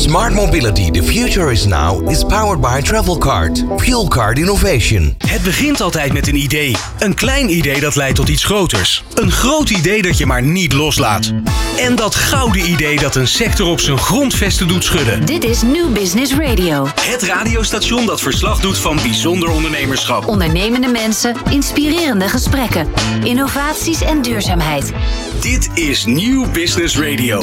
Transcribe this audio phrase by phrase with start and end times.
[0.00, 3.64] Smart mobility, the future is now, is powered by Travelcard.
[3.76, 5.14] Fuel card innovation.
[5.26, 6.76] Het begint altijd met een idee.
[6.98, 9.04] Een klein idee dat leidt tot iets groters.
[9.14, 11.32] Een groot idee dat je maar niet loslaat.
[11.78, 15.26] En dat gouden idee dat een sector op zijn grondvesten doet schudden.
[15.26, 16.86] Dit is New Business Radio.
[17.00, 20.26] Het radiostation dat verslag doet van bijzonder ondernemerschap.
[20.26, 22.88] Ondernemende mensen, inspirerende gesprekken,
[23.24, 24.92] innovaties en duurzaamheid.
[25.40, 27.40] Dit is New Business Radio.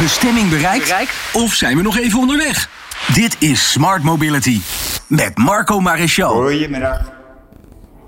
[0.00, 1.10] Bestemming bereikt?
[1.32, 2.70] Of zijn we nog even onderweg?
[3.14, 4.60] Dit is Smart Mobility
[5.06, 6.30] met Marco Maréchal.
[6.30, 7.12] Goedemiddag.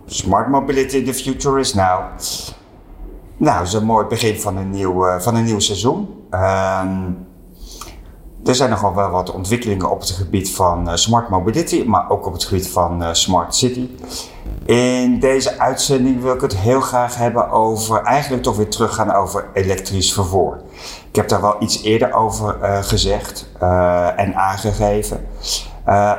[0.06, 2.02] Smart Mobility, the future is now.
[3.37, 6.09] Nou, zo'n mooi begin van een nieuw, eh, van een nieuw seizoen.
[6.30, 6.88] Ehm,
[8.44, 12.26] er zijn nogal wel wat ontwikkelingen op het gebied van eh, smart mobility, maar ook
[12.26, 13.90] op het gebied van eh, smart city.
[14.64, 19.46] In deze uitzending wil ik het heel graag hebben over, eigenlijk toch weer teruggaan over
[19.52, 20.60] elektrisch vervoer.
[21.08, 23.48] Ik heb daar wel iets eerder over eh, gezegd
[24.16, 25.26] en aangegeven.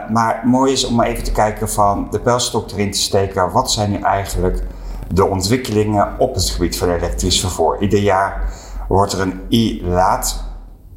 [0.09, 3.51] Maar mooi is om even te kijken van de pijlstok erin te steken.
[3.51, 4.63] Wat zijn nu eigenlijk
[5.13, 7.81] de ontwikkelingen op het gebied van elektrisch vervoer?
[7.81, 8.53] Ieder jaar
[8.87, 9.41] wordt er een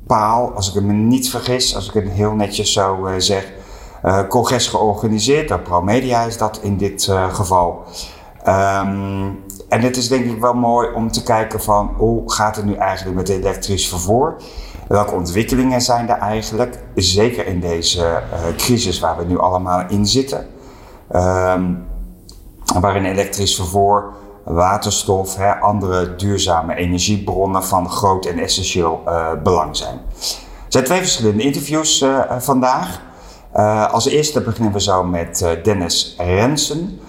[0.08, 3.52] i-laadpaal, als ik me niet vergis, als ik het heel netjes zo zeg,
[4.04, 5.48] uh, congres georganiseerd.
[5.48, 7.82] Door ProMedia is dat in dit uh, geval.
[8.46, 12.64] Um, en het is denk ik wel mooi om te kijken van hoe gaat het
[12.64, 14.36] nu eigenlijk met elektrisch vervoer?
[14.88, 16.78] Welke ontwikkelingen zijn er eigenlijk?
[16.94, 18.22] Zeker in deze
[18.56, 20.46] crisis waar we nu allemaal in zitten.
[21.12, 21.86] Um,
[22.80, 24.12] waarin elektrisch vervoer,
[24.48, 29.02] waterstof, hè, andere duurzame energiebronnen van groot en essentieel
[29.42, 29.94] belang zijn.
[29.94, 32.04] Er zijn twee verschillende interviews
[32.38, 33.00] vandaag.
[33.56, 37.00] Uh, als eerste beginnen we zo met Dennis Rensen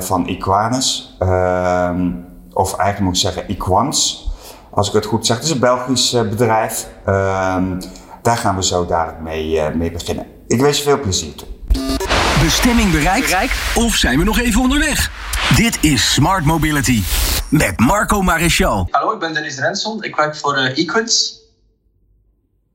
[0.00, 1.16] van Equanis.
[1.18, 2.10] Ehm,
[2.52, 4.30] of eigenlijk moet ik zeggen Equans,
[4.70, 5.36] als ik het goed zeg.
[5.36, 6.88] Het is een Belgisch bedrijf.
[7.04, 7.80] Ehm,
[8.22, 10.26] daar gaan we zo dadelijk mee, mee beginnen.
[10.46, 11.48] Ik wens je veel plezier toe.
[12.42, 13.26] Bestemming bereikt?
[13.26, 13.54] bereikt?
[13.74, 15.10] Of zijn we nog even onderweg?
[15.56, 17.02] Dit is Smart Mobility
[17.48, 18.88] met Marco Maréchal.
[18.90, 20.02] Hallo, ik ben Dennis Renson.
[20.02, 21.38] Ik werk voor Equans.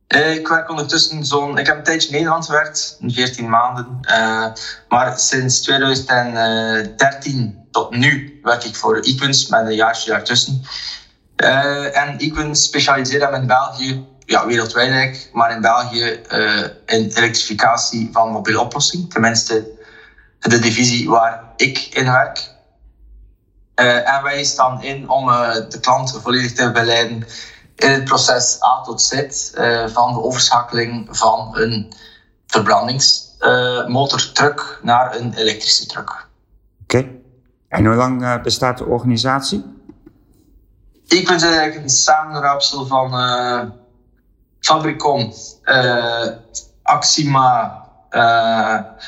[0.07, 1.57] Uh, ik werk ondertussen zo'n.
[1.57, 3.97] Ik heb een tijdje in Nederland gewerkt, 14 maanden.
[4.01, 4.47] Uh,
[4.89, 10.61] maar sinds 2013 tot nu werk ik voor Equins met een jaartje daartussen.
[11.43, 16.21] Uh, en Equins specialiseert in België, ja, wereldwijd eigenlijk, maar in België
[16.85, 19.07] in elektrificatie van mobiele oplossingen.
[19.07, 19.67] Tenminste,
[20.39, 22.53] de divisie waar ik in werk.
[23.75, 25.25] en wij staan in om
[25.69, 27.25] de klant volledig te begeleiden
[27.75, 29.21] in het proces A tot Z uh,
[29.87, 31.93] van de overschakeling van een
[32.47, 36.09] verbrandingsmotortruck naar een elektrische truck.
[36.09, 36.27] Oké.
[36.97, 37.19] Okay.
[37.67, 39.73] En hoe lang uh, bestaat de organisatie?
[41.07, 43.13] Ik ben eigenlijk een samenraapsel van
[44.65, 45.33] Fabricom,
[46.83, 47.83] Axima,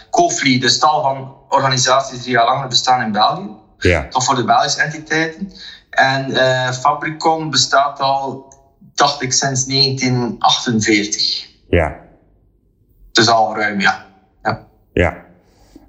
[0.09, 3.49] Kofli, de stal van organisaties die al langer bestaan in België.
[3.77, 4.07] Ja.
[4.07, 5.51] Toch voor de Belgische entiteiten.
[5.89, 6.33] En
[6.73, 8.53] Fabricom bestaat al
[8.97, 11.47] dacht ik sinds 1948.
[11.69, 11.95] Ja.
[13.11, 14.05] Dus al ruim, ja.
[14.43, 14.67] Ja.
[14.93, 15.25] ja.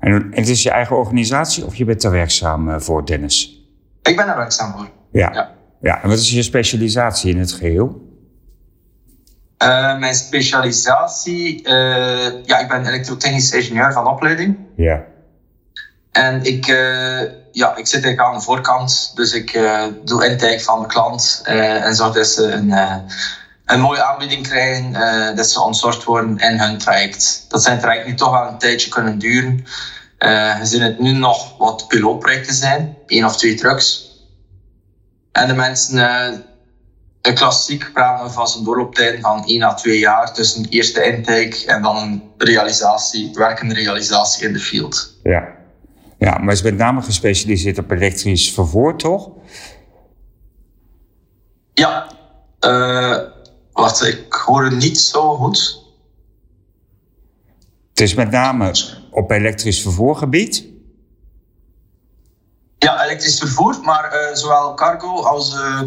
[0.00, 3.62] En het is je eigen organisatie of je bent er werkzaam eh, voor, Dennis?
[4.02, 4.88] Ik ben er werkzaam voor.
[5.12, 5.32] Ja.
[5.32, 5.54] ja.
[5.80, 6.02] ja.
[6.02, 8.07] En wat is je specialisatie in het geheel?
[9.62, 14.58] Uh, mijn specialisatie, uh, ja, ik ben elektrotechnisch ingenieur van opleiding.
[14.76, 15.04] Ja.
[16.12, 17.20] En ik, uh,
[17.52, 19.52] ja, ik zit eigenlijk aan de voorkant, dus ik
[20.04, 22.72] doe intake van de klant en zorg dat ze een,
[23.64, 27.44] een mooie aanbieding krijgen, dat ze ontzorgd worden in hun traject.
[27.48, 29.64] Dat zijn trajecten die toch al een tijdje kunnen duren.
[30.58, 34.08] we zien het nu nog wat pilootprojecten zijn, één of twee trucks.
[35.32, 36.44] En de mensen,
[37.32, 41.96] klassiek praten van zijn doorlooptijden van 1 à 2 jaar tussen eerste intake en dan
[41.96, 45.18] een realisatie, werkende realisatie in de field.
[45.22, 45.56] Ja.
[46.18, 49.30] Ja, maar is met name gespecialiseerd op elektrisch vervoer, toch?
[51.74, 52.06] Ja.
[52.60, 53.18] Uh,
[53.72, 55.86] wacht, ik hoor het niet zo goed.
[57.90, 58.72] Het is met name
[59.10, 60.64] op elektrisch vervoergebied?
[62.78, 65.80] Ja, elektrisch vervoer, maar uh, zowel cargo als, uh,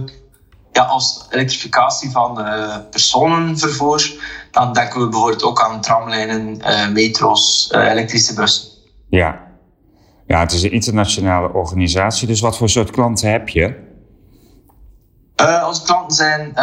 [0.71, 2.45] ja, als elektrificatie van
[2.89, 4.11] personenvervoer.
[4.51, 6.61] Dan denken we bijvoorbeeld ook aan tramlijnen,
[6.93, 8.69] metro's, elektrische bussen.
[9.09, 9.39] Ja,
[10.27, 12.27] ja, het is een internationale organisatie.
[12.27, 13.89] Dus wat voor soort klanten heb je?
[15.65, 16.53] Onze klanten zijn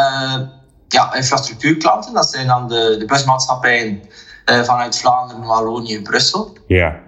[0.89, 2.15] ja, infrastructuurklanten.
[2.15, 4.03] Dat zijn dan de, de busmaatschappijen
[4.45, 6.57] vanuit Vlaanderen, Wallonië, Brussel.
[6.67, 7.01] Ja.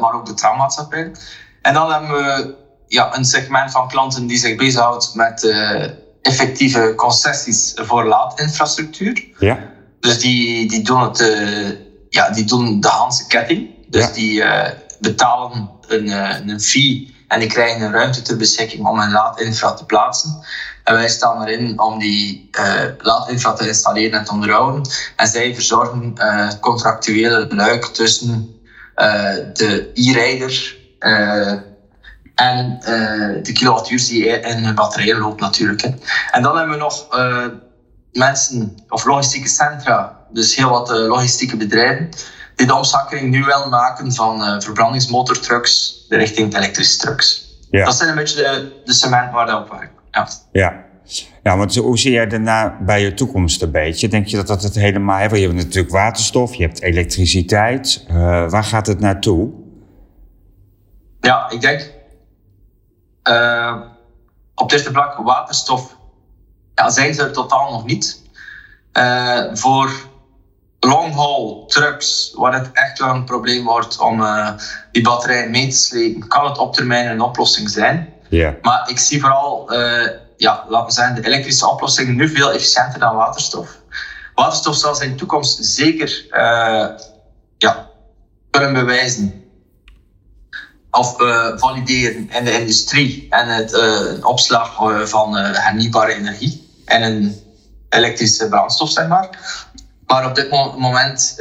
[0.00, 1.16] maar ook de trammaatschappijen.
[1.62, 2.54] En dan hebben we
[2.88, 5.54] ja, een segment van klanten die zich bezighoudt met
[6.22, 9.24] effectieve concessies voor laadinfrastructuur.
[9.38, 9.58] Ja.
[10.00, 11.68] Dus die, die doen het, uh,
[12.08, 13.68] ja, die doen de Hanse ketting.
[13.88, 14.12] Dus Ja.
[14.12, 14.68] die uh,
[15.00, 16.08] betalen een,
[16.48, 20.44] een fee en die krijgen een ruimte ter beschikking om hun laadinfra te plaatsen.
[20.84, 22.50] En wij staan erin om die
[22.98, 24.82] laadinfra te installeren en te onderhouden.
[25.16, 28.60] En zij verzorgen het contractuele luik tussen
[29.52, 30.76] de e-rijder
[32.38, 32.78] en
[33.42, 35.82] de kilowattuur die in hun batterijen loopt natuurlijk.
[35.82, 35.88] Hè.
[36.30, 37.08] En dan hebben we nog
[38.12, 42.08] mensen of logistieke centra, dus heel wat logistieke bedrijven,
[42.56, 47.46] die de omschakeling nu wel maken van verbrandingsmotortrucks richting elektrische trucks.
[47.70, 47.84] Ja.
[47.84, 49.92] Dat zijn een beetje de, de cement waar dat op werkt.
[50.10, 50.28] Ja.
[50.52, 50.86] Ja.
[51.42, 54.08] Ja, want hoe zie jij daarna bij je toekomst een beetje?
[54.08, 55.18] Denk je dat dat het helemaal...
[55.18, 55.24] Hè?
[55.24, 58.04] Je hebt natuurlijk waterstof, je hebt elektriciteit.
[58.48, 59.50] Waar gaat het naartoe?
[61.20, 61.96] Ja, ik denk...
[63.28, 63.76] Uh,
[64.54, 65.96] op dit vlak waterstof
[66.74, 68.22] ja, zijn ze er totaal nog niet.
[68.92, 69.90] Uh, voor
[70.80, 74.50] long-haul trucks, waar het echt wel een probleem wordt om uh,
[74.92, 78.12] die batterij mee te slepen, kan het op termijn een oplossing zijn.
[78.28, 78.54] Yeah.
[78.62, 79.72] Maar ik zie vooral,
[80.36, 83.78] ja, laten we zeggen, de elektrische oplossingen nu veel efficiënter dan waterstof.
[84.34, 86.26] Waterstof zal zijn toekomst zeker
[87.58, 87.88] ja,
[88.50, 89.37] kunnen bewijzen
[90.90, 91.14] of
[91.56, 93.78] valideren in de industrie en het
[94.24, 94.74] opslag
[95.08, 97.36] van hernieuwbare energie en een
[97.88, 99.28] elektrische brandstof, zeg maar.
[100.06, 101.36] Maar op dit moment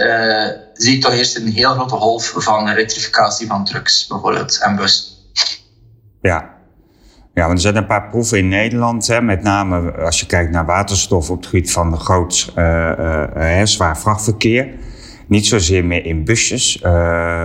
[0.74, 5.26] zie ik toch eerst een heel grote golf van elektrificatie van trucks, bijvoorbeeld, en bus.
[6.22, 6.56] Ja.
[7.34, 10.52] Ja, want er zijn een paar proeven in Nederland, hè, met name als je kijkt
[10.52, 12.92] naar waterstof op het gebied van groot uh,
[13.38, 14.70] uh, zwaar vrachtverkeer.
[15.28, 16.82] Niet zozeer meer in busjes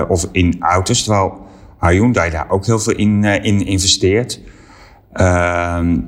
[0.08, 1.46] of in auto's, terwijl
[1.90, 4.40] Hyundai daar ook heel veel in, in investeert.
[5.12, 5.98] Ehm,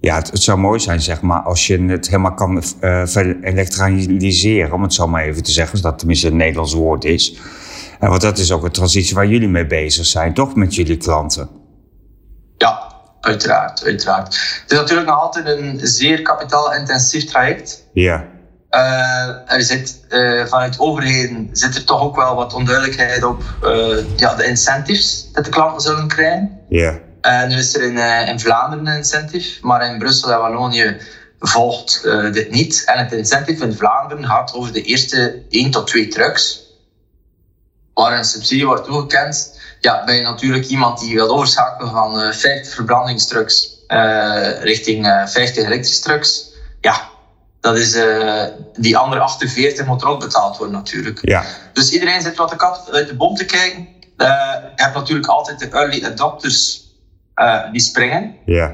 [0.00, 3.02] ja, het, het, zou mooi zijn, zeg maar, als je het helemaal kan uh,
[3.40, 7.38] elektraliseren, om het zo maar even te zeggen, als dat tenminste een Nederlands woord is.
[8.00, 10.96] En want dat is ook een transitie waar jullie mee bezig zijn, toch, met jullie
[10.96, 11.48] klanten?
[12.56, 14.26] Ja, uiteraard, uiteraard.
[14.62, 17.84] Het is natuurlijk nog altijd een zeer kapitaalintensief traject.
[17.92, 18.28] Ja.
[18.76, 23.42] Uh, er zit, uh, vanuit overheden zit er toch ook wel wat onduidelijkheid op
[24.16, 26.60] ja, de incentives dat de klanten zullen krijgen.
[26.68, 27.00] Ja.
[27.48, 30.96] Nu is er in, in, Vlaanderen een incentive, maar in Brussel en Wallonië
[31.40, 32.02] volgt
[32.32, 32.82] dit niet.
[32.84, 36.64] En het incentive in Vlaanderen gaat over de eerste 1 tot 2 trucks.
[37.94, 42.74] Waar een subsidie wordt toegekend, ja, ben je natuurlijk iemand die wil overschakelen van 50
[42.74, 43.84] verbrandingstrucks
[44.60, 46.50] richting 50 elektrische trucks.
[46.80, 47.08] Ja,
[47.66, 47.98] dat is,
[48.76, 51.18] die andere 48 moet er ook betaald worden natuurlijk.
[51.22, 51.44] Ja.
[51.72, 53.88] Dus iedereen zit wat de kat uit de boom te kijken.
[54.16, 56.86] je hebt natuurlijk altijd de early adopters
[57.36, 58.70] uh, die springen, yeah.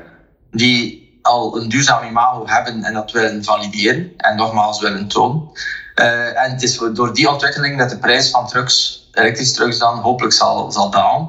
[0.51, 5.51] die al een duurzaam imago hebben en dat willen valideren en nogmaals willen tonen.
[5.95, 9.99] Uh, en het is door die ontwikkeling dat de prijs van trucks, elektrische trucks dan
[9.99, 11.29] hopelijk zal, zal dalen.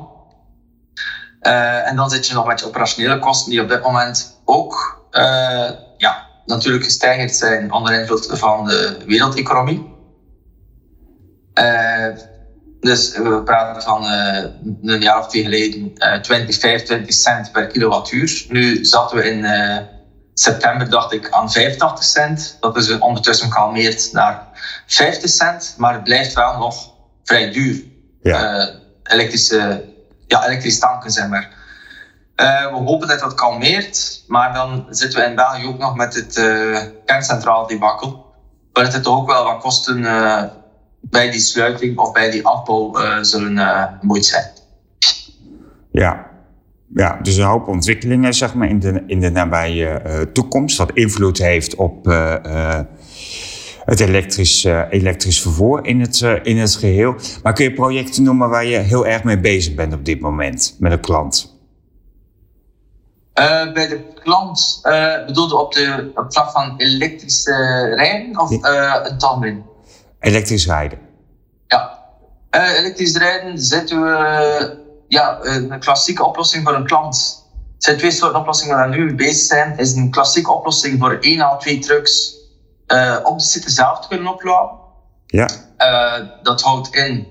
[1.42, 5.02] Uh, en dan zit je nog met je operationele kosten die op dit moment ook
[5.12, 5.78] ja,
[6.46, 9.92] natuurlijk gestijgerd zijn onder invloed van de wereldeconomie.
[12.84, 14.44] Dus we praten van uh,
[14.82, 18.46] een jaar of twee geleden uh, 20, 25 cent per kilowattuur.
[18.50, 19.78] Nu zaten we in uh,
[20.34, 22.58] september, dacht ik, aan 85 cent.
[22.60, 24.48] Dat is ondertussen gekalmeerd naar
[24.86, 27.84] 50 cent, maar het blijft wel nog vrij duur.
[28.22, 28.70] Ja.
[29.04, 29.86] elektrische,
[30.28, 31.63] ja, elektrische tanken, zeg maar.
[32.36, 36.34] We hopen dat dat kalmeert, maar dan zitten we in België ook nog met het
[37.06, 38.26] kerncentraal debakkel.
[38.74, 40.06] Waar het ook wel wat kosten
[41.10, 44.46] bij die sluiting of bij die afbouw uh, zullen uh, moeite zijn.
[45.92, 46.28] Ja.
[46.96, 50.78] ja, dus een hoop ontwikkelingen zeg maar, in, de, in de nabije uh, toekomst.
[50.78, 52.06] Dat invloed heeft op
[53.86, 57.16] het elektrisch, elektrisch vervoer in het, in het geheel.
[57.44, 60.76] Maar kun je projecten noemen waar je heel erg mee bezig bent op dit moment
[60.80, 61.53] met een klant?
[63.74, 64.80] Bij de klant
[65.26, 67.54] bedoelde op, de, op het vlak van elektrische
[67.96, 69.06] rijden of ja.
[69.06, 69.66] een tandwind?
[70.20, 71.00] Elektrisch rijden.
[71.68, 72.00] Ja,
[72.52, 77.46] uh, elektrisch rijden zetten we ja, een klassieke oplossing voor een klant.
[77.54, 79.78] Er zijn twee soorten oplossingen waar we nu mee bezig zijn.
[79.78, 82.36] Is een klassieke oplossing voor één à twee trucks
[82.88, 84.78] uh, op de site zelf te kunnen opladen.
[85.26, 85.50] Ja.
[85.78, 87.28] Uh, dat houdt in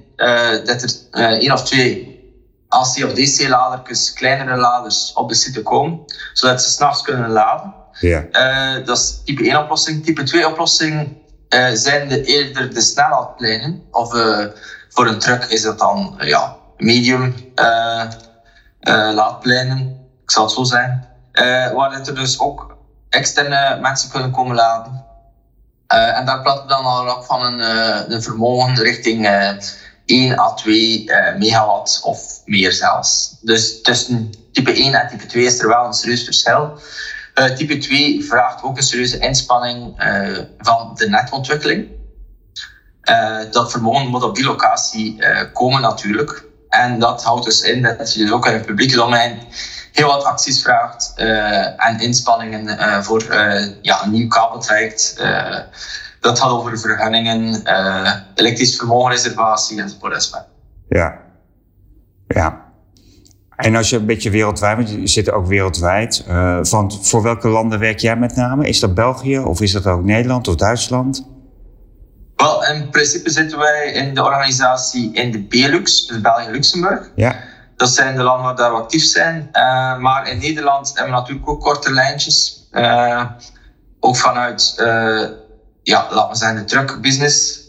[0.64, 2.11] dat er één of twee
[2.72, 7.74] AC of DC ladertjes, kleinere laders op de site komen, zodat ze s'nachts kunnen laden.
[8.00, 8.24] Ja.
[8.84, 10.04] dat is type 1 oplossing.
[10.04, 11.16] Type 2 oplossing
[11.48, 13.82] uh, zijn de eerder de snelheidspleinen.
[13.90, 14.46] Of uh,
[14.88, 17.34] voor een truck is dat dan ja, medium
[19.14, 19.78] laadpleinen.
[20.22, 21.08] Ik zal het zo zijn.
[21.74, 22.76] waar er dus ook
[23.08, 25.04] externe mensen kunnen komen laden.
[25.86, 27.60] En daar praten we dan al op van een,
[28.12, 29.26] een vermogen richting
[30.12, 33.38] 1 à 2 megawatt of meer zelfs.
[33.40, 36.78] Dus tussen type 1 en type 2 is er wel een serieus verschil.
[37.56, 39.94] type 2 vraagt ook een serieuze inspanning
[40.58, 41.88] van de netontwikkeling.
[43.50, 46.44] dat vermogen moet op die locatie komen natuurlijk.
[46.68, 49.38] En dat houdt dus in dat je dus ook in het publieke domein
[49.92, 51.12] heel wat acties vraagt
[51.76, 53.34] en inspanningen voor
[53.82, 55.14] ja, een nieuw kabeltraject.
[56.22, 57.62] Dat gaat over vergunningen,
[58.34, 60.46] elektrisch vermogenreservatie enzovoort.
[60.88, 61.18] Ja,
[62.26, 62.60] ja.
[63.56, 66.24] En als je een beetje wereldwijd, want je zit ook wereldwijd,
[66.62, 68.68] van, voor welke landen werk jij met name?
[68.68, 71.26] Is dat België of is dat ook Nederland of Duitsland?
[72.36, 77.10] Wel, in principe zitten wij in de organisatie in de Benelux, dus België-Luxemburg.
[77.14, 77.36] Ja.
[77.76, 79.48] Dat zijn de landen waar we actief zijn.
[79.52, 82.68] Uh, maar in Nederland hebben we natuurlijk ook korte lijntjes.
[82.72, 83.24] Uh,
[84.00, 85.28] ook vanuit, uh,
[85.82, 87.66] ja, laten we zeggen, de truckbusiness.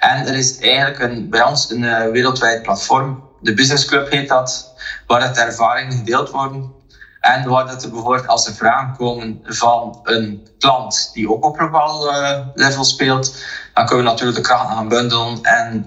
[0.00, 3.22] en er is eigenlijk een, bij ons een wereldwijd platform.
[3.40, 4.74] De Business Club heet dat.
[5.06, 6.76] Waar ervaringen gedeeld worden.
[7.20, 11.58] En waar dat er bijvoorbeeld als er vragen komen van een klant die ook op
[11.58, 12.12] een bepaald
[12.54, 13.44] level speelt,
[13.74, 15.86] dan kunnen we natuurlijk de krachten gaan bundelen en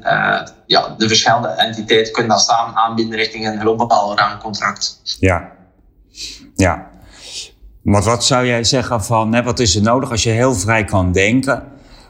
[0.66, 5.02] ja, de verschillende entiteiten kunnen dan samen aanbieden richting een globaal raamcontract.
[5.20, 5.52] Ja,
[6.56, 6.91] ja.
[7.82, 10.84] Maar wat zou jij zeggen van, hè, wat is er nodig als je heel vrij
[10.84, 11.64] kan denken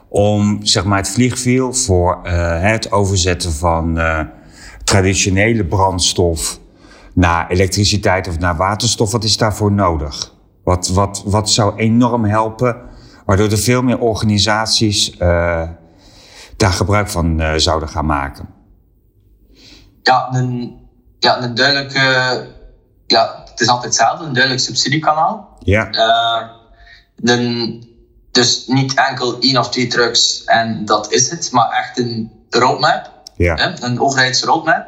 [0.08, 4.20] om zeg maar, het vliegwiel voor uh, het overzetten van uh,
[4.84, 6.58] traditionele brandstof
[7.14, 10.34] naar elektriciteit of naar waterstof, wat is daarvoor nodig?
[10.64, 12.90] Wat, wat, wat zou enorm helpen
[13.24, 15.68] Waardoor er veel meer organisaties uh,
[16.56, 18.48] daar gebruik van zouden gaan maken.
[20.02, 20.80] Ja, een,
[21.18, 22.00] ja, een duidelijke.
[23.06, 25.56] Ja, het is altijd hetzelfde, een duidelijk subsidiekanaal.
[25.58, 25.88] Ja.
[25.92, 26.48] Uh,
[27.22, 27.84] een,
[28.30, 33.10] dus niet enkel één of twee trucks en dat is het, maar echt een roadmap.
[33.36, 33.54] Ja.
[33.54, 34.86] Hè, een overheidsroadmap.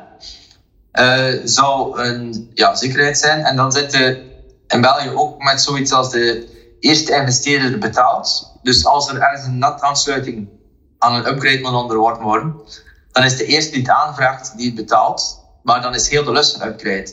[0.92, 3.44] Uh, zou een ja, zekerheid zijn.
[3.44, 4.18] En dan zitten
[4.66, 6.48] in België ook met zoiets als de
[6.80, 8.52] eerste investeerder betaalt.
[8.62, 10.48] Dus als er ergens een netaansluiting
[10.98, 12.54] aan een upgrade moet onderworpen worden,
[13.12, 16.32] dan is de eerste die het aanvraagt die het betaalt, maar dan is heel de
[16.32, 17.10] lust een upgrade.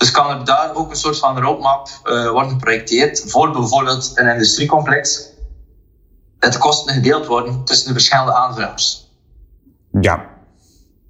[0.00, 4.28] Dus kan er daar ook een soort van roadmap uh, worden geprojecteerd voor bijvoorbeeld een
[4.28, 5.28] industriecomplex,
[6.38, 9.10] dat de kosten gedeeld worden tussen de verschillende aanvragers.
[10.00, 10.26] Ja.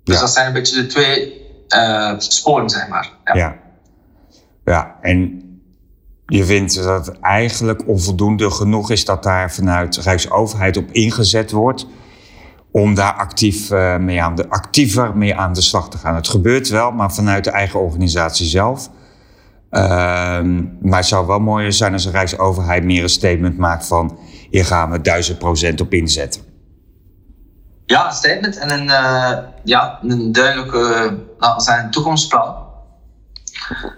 [0.05, 0.21] Dus ja.
[0.21, 3.11] dat zijn een beetje de twee uh, sporen, zeg maar.
[3.25, 3.35] Ja.
[3.35, 3.57] ja.
[4.65, 4.97] ja.
[5.01, 5.43] en
[6.27, 11.51] je vindt dat het eigenlijk onvoldoende genoeg is dat daar vanuit de Rijksoverheid op ingezet
[11.51, 11.87] wordt
[12.73, 16.15] om daar actief, uh, mee aan de, actiever mee aan de slag te gaan.
[16.15, 18.89] Het gebeurt wel, maar vanuit de eigen organisatie zelf.
[19.71, 19.81] Uh,
[20.81, 24.19] maar het zou wel mooier zijn als de Rijksoverheid meer een statement maakt van
[24.51, 26.43] hier gaan we duizend procent op inzetten.
[27.87, 32.55] Ja, een statement en een, uh, ja, een duidelijke uh, zijn toekomstplan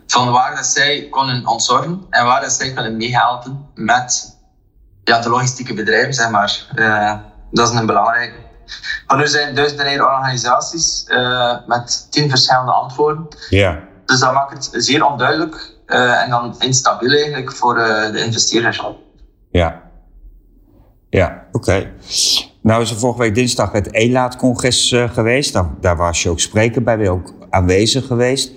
[0.06, 4.36] van waar dat zij kunnen ontzorgen en waar dat zij kunnen meehelpen met
[5.04, 6.66] ja, de logistieke bedrijven, zeg maar.
[7.50, 8.51] Dat is een belangrijke.
[9.06, 13.28] Maar er zijn duizenden organisaties uh, met tien verschillende antwoorden.
[13.48, 13.78] Ja.
[14.04, 18.82] Dus dat maakt het zeer onduidelijk uh, en dan instabiel eigenlijk voor de investeerders.
[19.50, 19.82] Ja.
[21.10, 21.56] Ja, oké.
[21.56, 21.92] Okay.
[22.62, 25.52] Nou is er vorige week dinsdag het ELAAT-congres geweest.
[25.52, 28.52] Daar, daar was je ook spreker bij, ben je ook aanwezig geweest.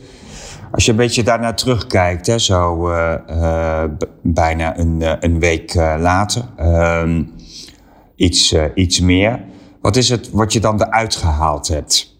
[0.71, 3.83] Als je een beetje daarnaar terugkijkt, hè, zo uh, uh,
[4.21, 7.23] bijna een, een week later, ehm,
[8.15, 9.39] iets, iets meer.
[9.85, 12.13] Wat is het wat je dan eruit gehaald hebt?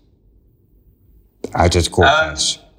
[1.52, 2.70] Uit het congres?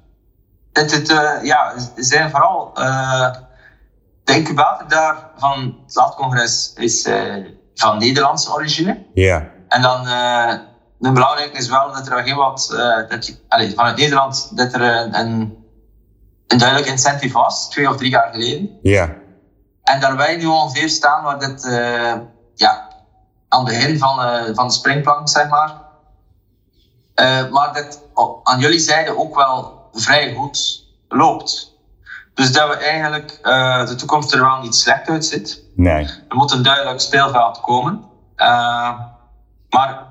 [0.73, 1.07] het, het,
[1.43, 2.71] ja, zijn vooral
[4.23, 7.09] de incubator daar van het laatcongres is
[7.75, 9.05] van Nederlandse origine.
[9.13, 9.49] Ja.
[9.67, 10.05] En dan
[10.99, 14.81] het belangrijke is wel dat er heel wat, uh, dat, allez, vanuit Nederland, dat er
[15.15, 15.57] een,
[16.47, 18.79] duidelijk incentive was, twee of drie jaar geleden.
[18.81, 19.15] Ja.
[19.83, 22.13] En daar wij nu ongeveer staan waar dit, uh,
[22.55, 22.86] ja,
[23.49, 25.75] aan het begin van, uh, van de springplank, zeg maar.
[27.51, 28.01] maar dat
[28.43, 31.75] aan jullie zijde ook wel vrij goed loopt.
[32.33, 33.39] Dus dat we eigenlijk
[33.87, 35.63] de toekomst er wel niet slecht uitziet.
[35.75, 36.05] Nee.
[36.29, 38.03] Er moet een duidelijk speelveld komen.
[39.69, 40.07] maar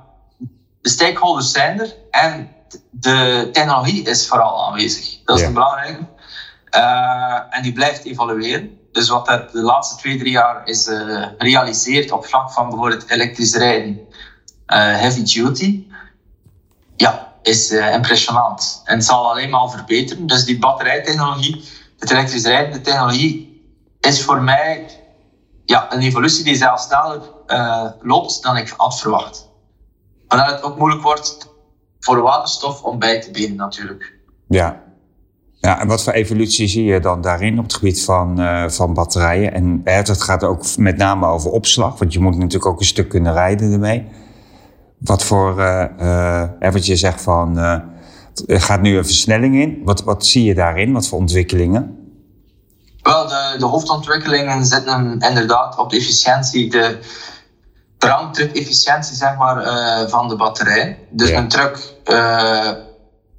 [0.80, 2.56] de stakeholders zijn er en
[2.90, 5.24] de technologie is vooral aanwezig.
[5.24, 5.48] Dat is ja.
[5.48, 6.06] een belangrijke.
[6.76, 8.78] Uh, en die blijft evolueren.
[8.96, 13.10] Dus wat er de laatste twee, drie jaar is uh, gerealiseerd op vlak van bijvoorbeeld
[13.10, 15.86] elektrisch rijden, uh, heavy duty,
[16.96, 18.82] ja, is impressionant.
[18.84, 20.26] En het zal alleen maar verbeteren.
[20.26, 21.64] Dus die batterijtechnologie,
[21.98, 23.62] het elektrisch rijden, de technologie
[24.00, 24.86] is voor mij
[25.64, 27.22] ja, een evolutie die zelfs sneller
[28.00, 29.48] loopt dan ik had verwacht.
[30.28, 31.54] Waardoor het ook moeilijk wordt
[32.00, 34.18] voor waterstof om bij te benen natuurlijk.
[34.48, 34.84] Ja.
[35.66, 38.94] Ja, en wat voor evolutie zie je dan daarin op het gebied van, uh, van
[38.94, 39.54] batterijen?
[39.54, 43.08] En het gaat ook met name over opslag, want je moet natuurlijk ook een stuk
[43.08, 44.06] kunnen rijden ermee.
[44.98, 47.56] Wat voor, uh, wat je zegt van,
[48.46, 49.80] er gaat nu een versnelling in.
[49.84, 50.92] Wat, wat zie je daarin?
[50.92, 51.96] Wat voor ontwikkelingen?
[53.02, 56.98] Wel, de, de hoofdontwikkelingen zitten inderdaad op de efficiëntie, de
[57.98, 60.98] brandtruk-efficiëntie zeg maar, uh, van de batterij.
[61.10, 62.70] Dus een truck uh,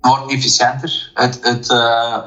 [0.07, 1.11] wordt efficiënter.
[1.13, 2.17] Het, het, uh,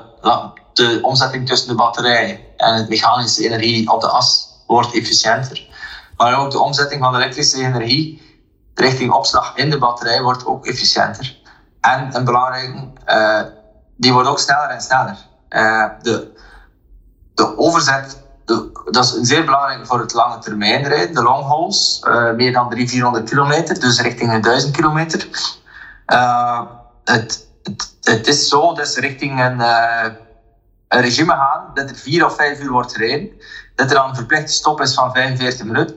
[0.73, 5.69] de omzetting tussen de batterij en het mechanische energie op de as wordt efficiënter.
[6.17, 8.29] Maar ook de omzetting van de elektrische energie
[8.75, 11.39] richting opslag in de batterij wordt ook efficiënter.
[11.81, 12.93] En een belangrijke,
[13.97, 15.17] die wordt ook sneller en sneller.
[16.03, 16.39] de
[17.41, 22.01] de overzet, de, dat is zeer belangrijk voor het lange termijn rijden, de long hauls,
[22.37, 25.29] meer dan 300, 400 kilometer, dus richting de 1000 kilometer.
[27.05, 30.05] Het, het, het, is zo, dus richting een, uh,
[30.89, 33.31] een regime gaan, dat er 4 of 5 uur wordt gereden,
[33.75, 35.97] dat er dan een verplichte stop is van 45 minuten,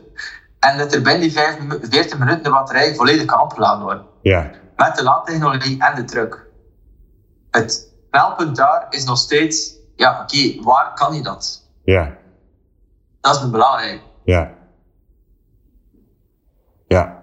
[0.60, 4.06] en dat er binnen die 45 minuten de batterij volledig kan opgeladen worden.
[4.22, 4.52] Ja.
[4.76, 6.46] Met de laadtechnologie en de truck.
[7.52, 11.68] Het knelpunt daar is nog steeds ja, oké, waar kan je dat?
[11.84, 12.18] Ja.
[13.22, 14.02] Dat is belangrijk.
[14.24, 14.52] Ja.
[16.88, 17.23] Ja.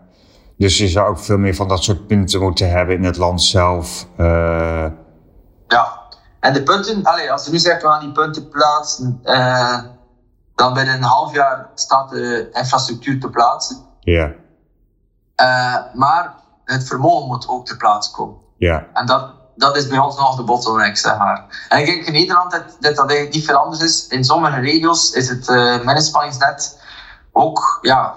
[0.61, 3.43] Dus je zou ook veel meer van dat soort punten moeten hebben in het land
[3.43, 4.07] zelf.
[4.17, 4.87] Uh...
[5.69, 5.99] Ja.
[6.41, 9.79] En de punten, allez, als je nu zegt we gaan die punten plaatsen, uh,
[10.55, 13.77] dan binnen een half jaar staat de infrastructuur te plaatsen.
[14.01, 14.33] Ja.
[15.37, 18.37] Uh, maar het vermogen moet ook ter plaatse komen.
[18.57, 18.87] Ja.
[18.93, 21.67] En dat, dat is bij ons nog de bottleneck, zeg maar.
[21.69, 24.07] En ik denk in Nederland dat dat, dat eigenlijk niet veel anders is.
[24.07, 26.79] In sommige regio's is het uh, management
[27.33, 28.15] ook, ja,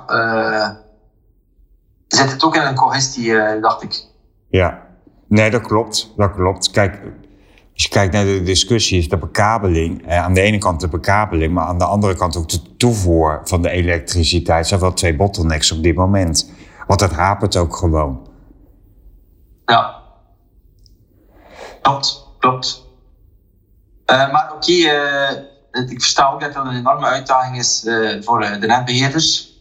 [2.16, 4.06] zit het ook in een congestie, uh, dacht ik.
[4.50, 4.82] Ja,
[5.28, 6.14] nee, dat klopt.
[6.18, 6.72] Dat klopt.
[6.72, 7.02] Kijk,
[7.74, 10.08] als je kijkt naar de discussie, is de bekabeling.
[10.08, 13.42] Eh, aan de ene kant de bekabeling, maar aan de andere kant ook de toevoer
[13.44, 14.68] van de elektriciteit.
[14.68, 16.52] zijn wel twee bottlenecks op dit moment.
[16.88, 18.28] Want dat hapert ook gewoon.
[19.66, 20.04] Ja,
[21.84, 22.86] Klopt, klopt.
[24.12, 28.22] Uh, maar oké, okay, uh, ik versta ook dat dat een enorme uitdaging is uh,
[28.22, 29.53] voor de netbeheerders.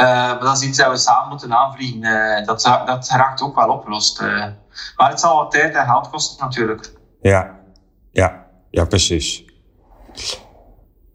[0.00, 2.00] Maar dat is iets dat we samen moeten aanvliegen.
[2.46, 4.20] dat, dat raakt ook wel opgelost.
[4.96, 6.92] maar het zal wat tijd en geld kosten natuurlijk.
[7.20, 7.50] Ja,
[8.12, 9.44] ja, ja precies.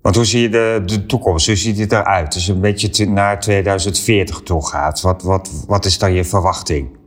[0.02, 1.46] Want hoe zie je de, de toekomst?
[1.48, 2.34] Hoe ziet het eruit?
[2.34, 6.98] Als je een beetje naar 2040 toe gaat, wat, wat, wat is dan je verwachting?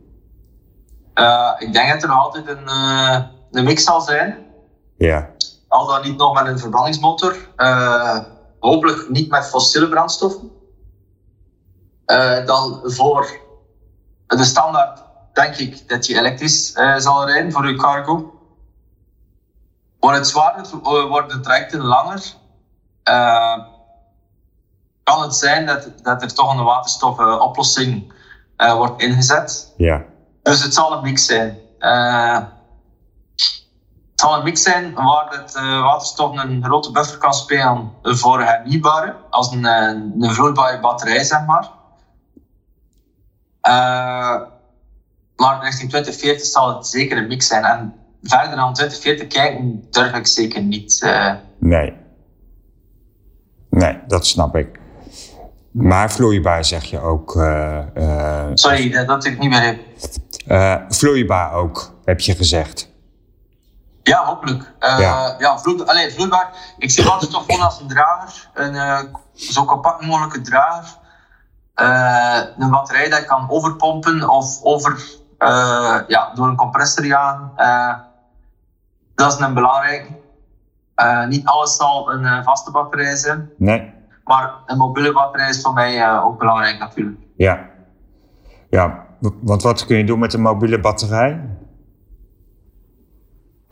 [1.15, 3.19] Uh, ik denk dat er nog altijd een, uh,
[3.51, 4.37] een mix zal zijn.
[4.97, 5.29] Ja.
[5.67, 7.35] Al dan niet nog met een verbrandingsmotor.
[7.57, 8.17] Uh,
[8.59, 10.51] hopelijk niet met fossiele brandstoffen.
[12.45, 13.39] Dan voor
[14.27, 18.33] de standaard denk ik dat je elektrisch zal rijden voor je cargo.
[19.99, 22.33] Wordt het zwaarder, worden de trajecten langer.
[25.03, 28.13] kan het zijn dat, dat er toch een waterstofoplossing
[28.57, 29.73] wordt ingezet.
[29.77, 30.03] Ja.
[30.43, 31.59] Dus het zal een mix zijn.
[34.11, 38.41] Het zal een mix zijn waar het uh, waterstof een grote buffer kan spelen voor
[38.41, 41.69] hernieuwbare, als een, een vloeibare batterij, zeg maar.
[43.69, 44.41] Uh,
[45.35, 47.63] maar richting 2040 zal het zeker een mix zijn.
[47.63, 51.11] En verder dan 2040 kijken durf ik zeker niet.
[51.59, 51.93] Nee.
[53.69, 54.79] Nee, dat snap ik.
[55.71, 57.31] Maar vloeibaar zeg je ook.
[58.53, 59.79] Sorry, dat, dat ik niet meer heb.
[60.47, 62.89] Uh, vloeibaar ook, heb je gezegd.
[64.03, 64.73] Ja, hopelijk.
[64.79, 66.49] Ja, ja vloe Allee, vloeibaar.
[66.77, 70.98] Ik zie altijd toch gewoon als een drager, een zo compact mogelijke drager.
[72.57, 75.03] Een batterij dat kan overpompen of over,
[76.07, 77.51] ja, door een compressor gaan.
[79.15, 80.09] dat is een belangrijke.
[81.27, 83.49] niet alles zal een vaste batterij zijn.
[83.57, 83.93] Nee.
[84.23, 87.19] Maar een mobiele batterij is voor mij ook belangrijk natuurlijk.
[87.35, 87.67] Ja.
[88.69, 89.05] Ja,
[89.41, 91.57] want wat kun je doen met een mobiele batterij?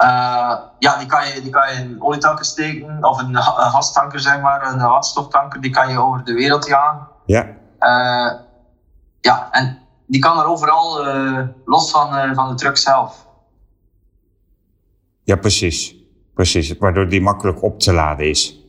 [0.03, 4.19] Uh, ja, die kan, je, die kan je in olietanker steken, of een, een gastanker,
[4.19, 7.07] zeg maar, een waterstoftanker, die kan je over de wereld gaan.
[7.25, 7.45] Ja.
[7.79, 8.33] Uh,
[9.21, 13.27] ja, en die kan er overal, uh, los van, van de truck zelf.
[15.23, 15.95] Ja, precies.
[16.33, 18.63] Precies, waardoor die makkelijk op te laden is.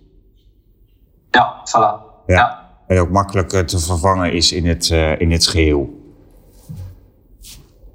[1.30, 2.22] Ja, voilà.
[2.26, 2.36] Ja.
[2.36, 2.68] ja.
[2.86, 6.12] En ook makkelijk te vervangen is in het, in het geheel.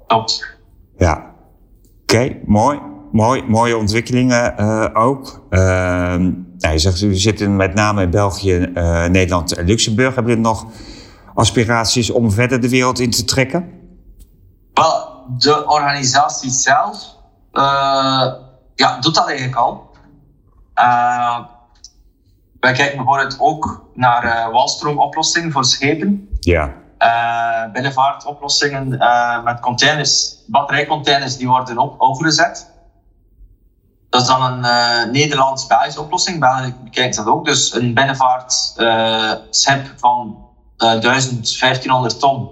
[0.06, 0.56] Klopt.
[0.96, 1.34] Ja.
[2.02, 2.80] Oké, mooi.
[3.14, 5.46] mooi, mooie ontwikkelingen uh, ook.
[5.50, 5.60] Uh,
[6.58, 10.14] nou, je zegt, we zitten met name in België, uh, Nederland en Luxemburg.
[10.14, 10.66] Hebben jullie nog
[11.34, 13.72] aspiraties om verder de wereld in te trekken?
[14.72, 17.12] Wel, de organisatie zelf
[18.74, 19.90] ja, doet dat eigenlijk al.
[22.60, 26.28] wij kijken bijvoorbeeld ook naar walstroomoplossingen voor schepen.
[26.40, 26.72] Ja.
[27.72, 28.88] binnenvaartoplossingen
[29.44, 32.72] met containers, batterijcontainers, die worden op, overgezet.
[34.14, 36.40] Dat is dan een uh, Nederlands-Belgische oplossing.
[36.40, 37.44] België bekijkt dat ook.
[37.44, 40.43] Dus een binnenvaartschip uh, van
[40.84, 42.48] uh, 1500 ton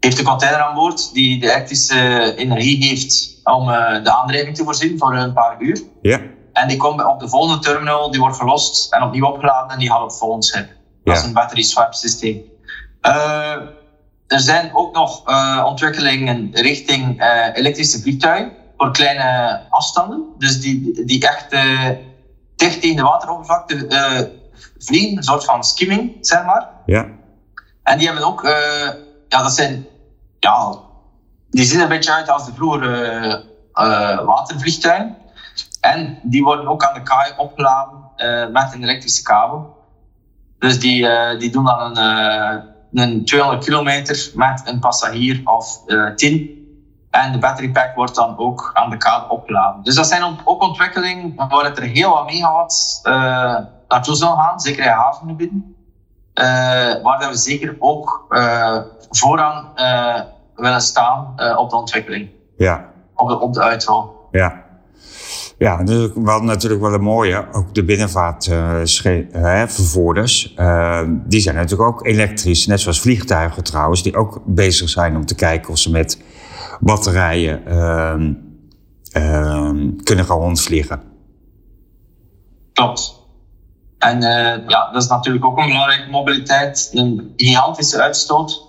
[0.00, 4.64] heeft een container aan boord die de elektrische energie heeft om uh, de aandrijving te
[4.64, 5.82] voorzien voor een paar uur.
[6.02, 6.20] Ja.
[6.52, 9.88] En die komt op de volgende terminal, die wordt verlost en opnieuw opgeladen en die
[9.88, 10.68] gaat op het volgende schip.
[11.04, 12.42] Dat is een battery swap systeem.
[13.02, 13.52] Uh,
[14.26, 15.22] er zijn ook nog
[15.64, 17.22] ontwikkelingen richting
[17.54, 20.24] elektrische vliegtuigen voor kleine afstanden.
[20.38, 21.50] Dus die, die echt
[22.56, 23.86] dicht tegen de wateroppervlakte
[24.78, 26.68] vliegen, een soort van skimming, zeg maar.
[26.86, 27.06] Ja.
[27.88, 28.50] En die hebben ook, uh,
[29.28, 29.86] ja, dat zijn,
[30.38, 30.74] ja,
[31.50, 33.44] die zien een beetje uit als de vroegere
[34.24, 35.16] watervliegtuigen.
[35.80, 37.96] En die worden ook aan de kaai opgeladen
[38.52, 39.76] met een elektrische kabel.
[40.58, 45.84] Dus die, die doen dan een, een 200 kilometer met een passagier of
[46.16, 46.58] 10.
[47.10, 49.82] En de battery pack wordt dan ook aan de kade opgeladen.
[49.82, 54.60] Dus dat zijn ook ontwikkelingen waar het er heel wat megawatts uh, naartoe zal gaan,
[54.60, 55.77] zeker in havengebieden.
[56.38, 56.44] Uh,
[57.02, 58.78] waar dat we zeker ook uh,
[59.10, 59.72] vooraan
[60.54, 62.28] willen staan op de ontwikkeling.
[62.56, 62.90] Ja.
[63.14, 64.28] Op de, op de uitrol.
[64.30, 64.66] Ja.
[65.58, 67.46] Ja, dus wel natuurlijk wel een mooie.
[67.52, 70.54] Ook de binnenvaartvervoerders.
[70.56, 72.66] Uh, die zijn natuurlijk ook elektrisch.
[72.66, 74.02] Net zoals vliegtuigen trouwens.
[74.02, 76.22] Die ook bezig zijn om te kijken of ze met
[76.80, 78.14] batterijen uh,
[79.12, 79.70] uh,
[80.02, 81.02] kunnen gaan rondvliegen.
[82.72, 83.17] Klopt.
[83.98, 86.90] En uh, ja, dat is natuurlijk ook een belangrijke mobiliteit.
[86.92, 88.66] Een gigantische uitstoot.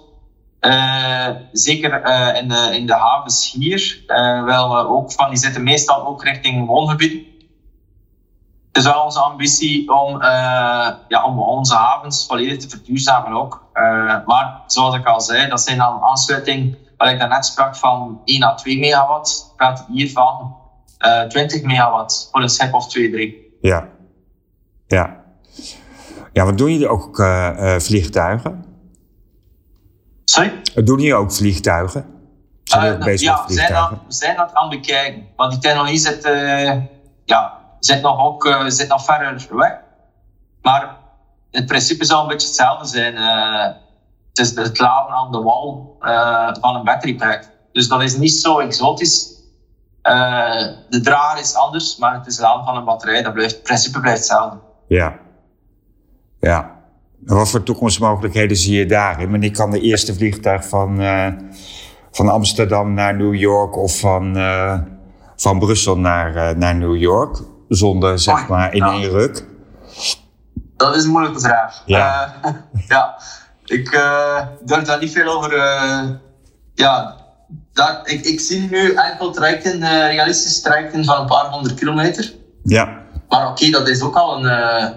[0.61, 4.03] Uh, zeker uh, in, de, in de havens hier.
[4.45, 7.27] wel, ook van, die zitten meestal ook richting woongebieden.
[8.67, 10.21] Het is wel onze ambitie om,
[11.07, 13.63] ja, om onze havens volledig te verduurzamen ook.
[14.25, 18.43] maar zoals ik al zei, dat zijn dan aansluiting wat ik daarnet sprak van 1
[18.43, 20.55] à 2 megawatt, praat hier van
[21.05, 23.57] uh, 20 megawatt voor een schip of 2, 3.
[23.61, 23.87] Ja.
[24.87, 25.18] Ja.
[26.33, 28.65] Ja, wat doen jullie ook uh, uh, vliegtuigen?
[30.23, 30.61] Sorry?
[30.75, 32.05] Doen jullie ook vliegtuigen?
[32.63, 35.27] Zijn uh, bezig ja, we zijn, dat, zijn dat aan het bekijken.
[35.35, 36.23] Want die technologie zit,
[37.25, 39.79] ja, zit, nog, ook, zit nog verder weg.
[40.61, 40.97] Maar
[41.51, 43.15] het principe zal een beetje hetzelfde zijn
[44.29, 45.97] het is het laden aan de wal
[46.61, 47.43] van een battery pack.
[47.71, 49.37] Dus dat is niet zo exotisch.
[50.03, 53.21] Uh, de drager is anders, maar het is laden van een batterij.
[53.21, 54.57] Dat blijft, het principe blijft hetzelfde.
[54.87, 55.19] Ja.
[56.39, 56.77] Ja.
[57.25, 59.31] wat voor toekomstmogelijkheden zie je daarin?
[59.31, 61.27] Wanneer kan de eerste vliegtuig van, uh,
[62.11, 64.37] van Amsterdam naar New York of van,
[65.35, 67.37] van Brussel naar, naar New York?
[67.67, 69.45] Zonder zeg maar in één ruk?
[70.77, 71.83] Dat is een moeilijke vraag.
[71.85, 72.33] Ja.
[72.87, 73.21] ja.
[73.65, 73.91] Ik
[74.65, 75.53] durf daar niet veel over.
[76.73, 77.15] Ja,
[78.03, 82.33] ik, ik zie nu enkel trajecten, realistische trajecten van een paar honderd kilometer.
[82.63, 82.85] Ja.
[83.29, 84.93] Maar oké, okay, dat is ook al een,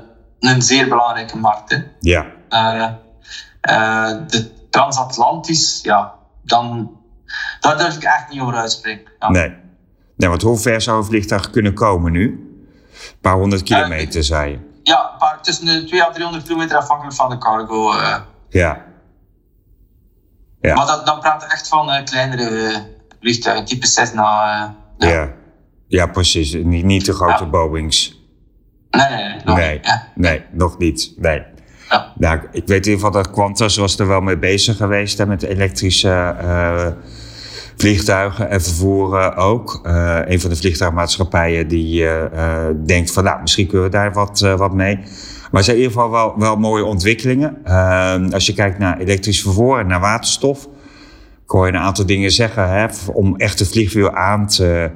[0.51, 1.71] een zeer belangrijke markt.
[1.71, 1.83] Hè.
[2.01, 2.27] Ja.
[4.27, 6.91] de transatlantisch, ja, dan,
[7.61, 9.13] daar durf ik echt niet over uitspreken.
[9.19, 9.31] Ja.
[9.31, 9.55] Nee.
[10.17, 12.25] nee, want hoe ver zou een vliegtuig kunnen komen nu?
[12.93, 14.71] Een paar honderd kilometer, zei je.
[14.83, 17.93] Ja, paar, tussen de 200 à 300 kilometer afhankelijk van de cargo.
[18.49, 18.85] Ja.
[20.61, 20.75] ja.
[20.75, 22.83] Maar dat, dan praten we echt van uh, kleinere
[23.21, 24.75] vliegtuigen, type Cessna.
[24.99, 25.33] Uh, ja.
[25.87, 26.07] ja.
[26.07, 26.53] precies.
[26.53, 27.51] Niet, niet de grote ja.
[27.51, 28.22] Boeings.
[28.93, 29.37] Nee.
[29.45, 30.09] Nog nee, niet, ja.
[30.15, 31.13] nee, nog niet.
[31.17, 31.43] Nee.
[31.91, 32.13] Ja.
[32.17, 35.27] Nou, ik weet in ieder geval dat Qantas was er wel mee bezig geweest hè,
[35.27, 36.87] met elektrische uh,
[37.77, 39.81] vliegtuigen en vervoeren ook.
[39.87, 44.41] Uh, een van de vliegtuigmaatschappijen die uh, denkt van nou, misschien kunnen we daar wat,
[44.41, 44.97] wat mee.
[44.97, 47.65] Maar het zijn in ieder geval wel, wel mooie ontwikkelingen.
[48.33, 50.69] Als je kijkt naar elektrisch vervoer en naar waterstof,
[51.47, 52.69] kan je een aantal dingen zeggen.
[52.69, 52.87] Hè?
[53.13, 54.91] Om echt het vliegwiel aan te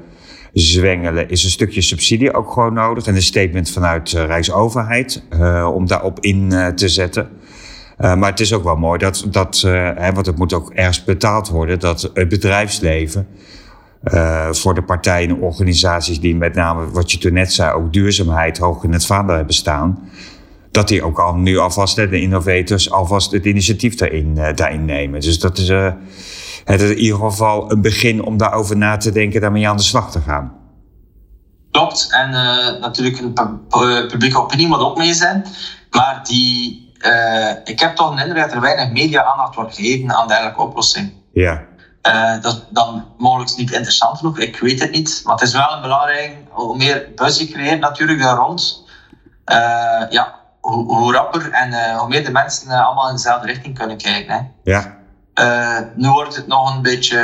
[0.61, 3.07] zwengelen, is een stukje subsidie ook gewoon nodig.
[3.07, 7.29] En een statement vanuit de Rijksoverheid uh, om daarop in uh, te zetten.
[7.99, 9.61] Maar het is ook wel mooi dat, dat
[9.97, 13.27] hè, want het moet ook ergens betaald worden, dat het bedrijfsleven
[14.51, 18.59] voor de partijen en organisaties die met name, wat je toen net zei, ook duurzaamheid
[18.59, 20.09] hoog in het vaandel hebben staan
[20.71, 25.21] dat die ook al nu alvast, de innovators, alvast het initiatief daarin, daarin nemen.
[25.21, 25.73] Dus dat is,
[26.67, 29.83] het is in ieder geval een begin om daarover na te denken, daarmee aan de
[29.83, 30.53] slag te gaan.
[31.71, 32.09] Klopt.
[32.11, 33.67] En uh, natuurlijk een
[34.09, 35.47] publieke opinie moet ook mee zijn.
[35.91, 40.29] Maar die, uh, ik heb toch een indruk dat er weinig media-aandacht wordt gegeven aan
[40.29, 41.13] dergelijke oplossing.
[41.33, 41.63] Ja.
[42.03, 45.21] Uh, dat is dan mogelijk niet interessant genoeg, ik weet het niet.
[45.25, 48.85] Maar het is wel een belangrijk, hoe meer buzz je creëert natuurlijk daar rond,
[50.11, 54.35] ja, hoe, hoe, rapper en hoe meer de mensen allemaal in dezelfde richting kunnen kijken.
[54.35, 54.71] Hè.
[54.73, 54.96] Ja.
[55.95, 57.19] Nu wordt het nog een beetje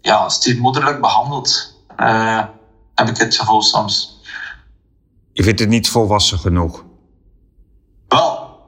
[0.00, 1.80] ja, stiefmoederlijk behandeld
[2.94, 4.20] heb ik het gevoel soms.
[5.32, 6.84] Je vindt het niet volwassen genoeg?
[8.08, 8.58] Wel,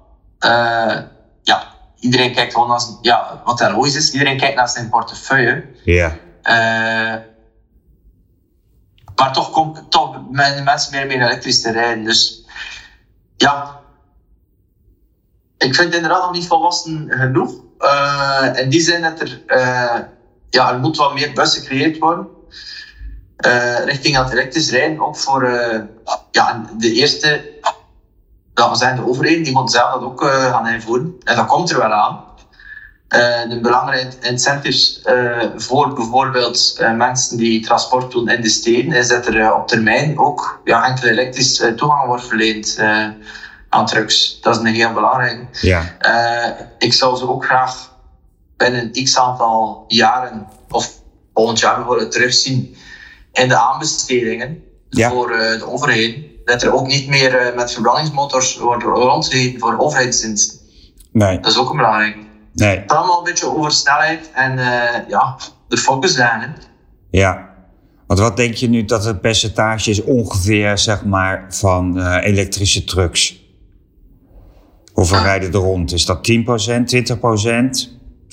[0.41, 1.01] uh,
[1.43, 4.13] ja, iedereen kijkt gewoon naar ja, wat er logisch is.
[4.13, 5.65] Iedereen kijkt naar zijn portefeuille.
[5.85, 6.17] Ja.
[9.17, 12.05] Maar toch komt toch mensen meer met elektrisch te rijden.
[12.05, 12.47] Dus
[13.37, 13.81] ja,
[15.59, 17.53] ik vind het inderdaad nog niet volwassen genoeg.
[17.79, 19.41] Uh, in die zin dat er,
[20.51, 22.27] ja, er moet wat meer bussen gecreëerd worden.
[23.47, 25.01] Uh, richting het elektrisch rijden.
[25.01, 25.49] Ook voor
[26.31, 27.45] ja, de eerste,
[28.55, 31.17] dat we zijn de overheden, die moeten zelf dat ook gaan invoeren.
[31.25, 32.25] En dat komt er wel aan.
[33.49, 35.03] de belangrijke incentives
[35.57, 40.61] voor bijvoorbeeld mensen die transport doen in de steden, is dat er op termijn ook
[40.65, 42.79] ja, enkel elektrisch toegang wordt verleend
[43.75, 44.39] aan trucks.
[44.41, 45.47] Dat is een heel belangrijk.
[45.61, 45.97] Ja.
[46.79, 47.93] ik zou ze ook graag
[48.57, 50.93] binnen x aantal jaren, of
[51.35, 52.77] volgend jaar bijvoorbeeld, terugzien
[53.33, 56.25] en de aanbestedingen voor uh, de overheden.
[56.45, 60.59] Dat er ook niet meer uh, met verbrandingsmotors wordt rondgereden voor overheidsdiensten.
[61.13, 61.41] Nee.
[61.41, 62.17] Dat is ook belangrijk.
[62.53, 62.79] Nee.
[62.79, 64.59] Het allemaal een beetje over snelheid en
[65.09, 65.37] ja,
[65.69, 66.57] de focus zijn.
[67.11, 67.53] Ja.
[68.07, 73.44] Want wat denk je nu dat het percentage is ongeveer zeg maar, van elektrische trucks?
[74.95, 75.25] Hoeveel ah.
[75.25, 75.93] rijden er rond?
[75.93, 76.47] Is dat 10%, 20%, 5%?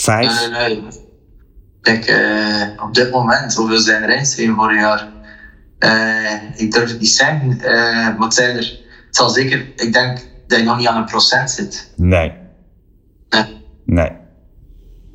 [0.05, 1.09] Nee, nee, nee.
[1.81, 5.07] Kijk, uh, op dit moment, hoeveel zijn er inschreven voor een jaar?
[5.79, 7.63] Uh, ik durf het niet zeggen, uh,
[8.17, 11.05] maar het zijn er, het zal zeker, ik denk dat je nog niet aan een
[11.05, 11.93] procent zit.
[11.95, 12.33] Nee.
[13.29, 13.63] Nee.
[13.85, 14.11] Nee.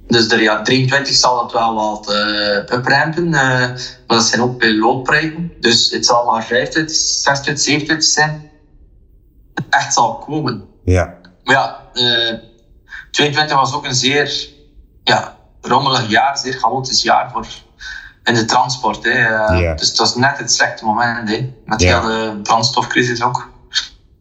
[0.07, 5.53] Dus er ja, 23 zal het wel wat uh, uprampen, maar dat zijn ook pilootprojecten.
[5.61, 8.51] Dus het zal maar 25, 26, 27 zijn.
[9.55, 10.65] Het echt zal komen.
[10.85, 11.15] Ja.
[11.47, 11.81] Maar ja,
[13.11, 14.49] 22 was ook een zeer
[15.05, 17.47] ja, rommelig jaar, zeer chaotisch jaar voor
[18.25, 19.05] in de transport.
[19.05, 19.11] Hè.
[19.11, 21.53] Uh, Dus het was net het slechte moment, hè.
[21.65, 23.51] met de brandstofcrisis ook.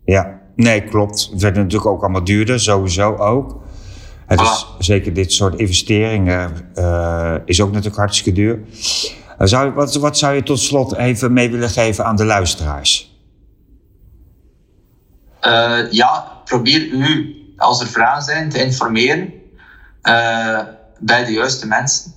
[0.06, 1.30] Ja, nee, klopt.
[1.32, 3.64] Het werd natuurlijk ook allemaal duurder, sowieso ook.
[4.26, 8.60] Het is, zeker dit soort investeringen uh, is ook natuurlijk hartstikke duur.
[9.40, 13.14] Uh, zou, wat, wat zou je tot slot even mee willen geven aan de luisteraars?
[15.89, 19.34] Ja, probeer u, als er vragen zijn, te informeren
[20.99, 22.13] bij de juiste mensen.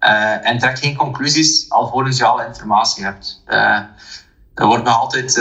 [0.00, 3.42] Uh, en trek geen conclusies alvorens je alle informatie hebt.
[4.54, 5.34] Er wordt nog altijd.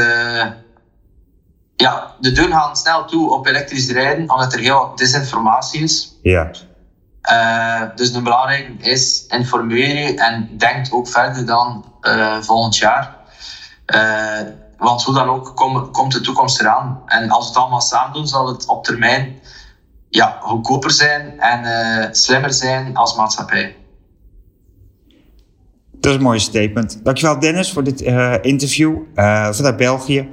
[1.76, 6.20] Ja, de deuren gaan snel toe op elektrisch rijden, omdat er heel wat disinformatie is.
[6.22, 6.52] Ja.
[7.96, 11.86] dus een belangrijke is informeer je en denk ook verder dan
[12.42, 13.16] volgend jaar.
[14.82, 17.02] Want hoe dan ook kom, komt de toekomst eraan.
[17.06, 19.40] En als we het allemaal samen doen, zal het op termijn
[20.10, 23.76] ja, goedkoper zijn en uh, slimmer zijn als maatschappij.
[25.92, 27.00] Dat is een mooie statement.
[27.04, 30.30] Dankjewel Dennis voor dit uh, interview uh, vanuit België.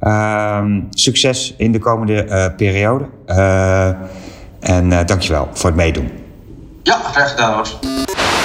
[0.00, 3.08] Ehm, succes in de komende periode.
[4.60, 6.10] en dankjewel voor het meedoen.
[6.82, 7.68] Ja, graag gedaan hoor.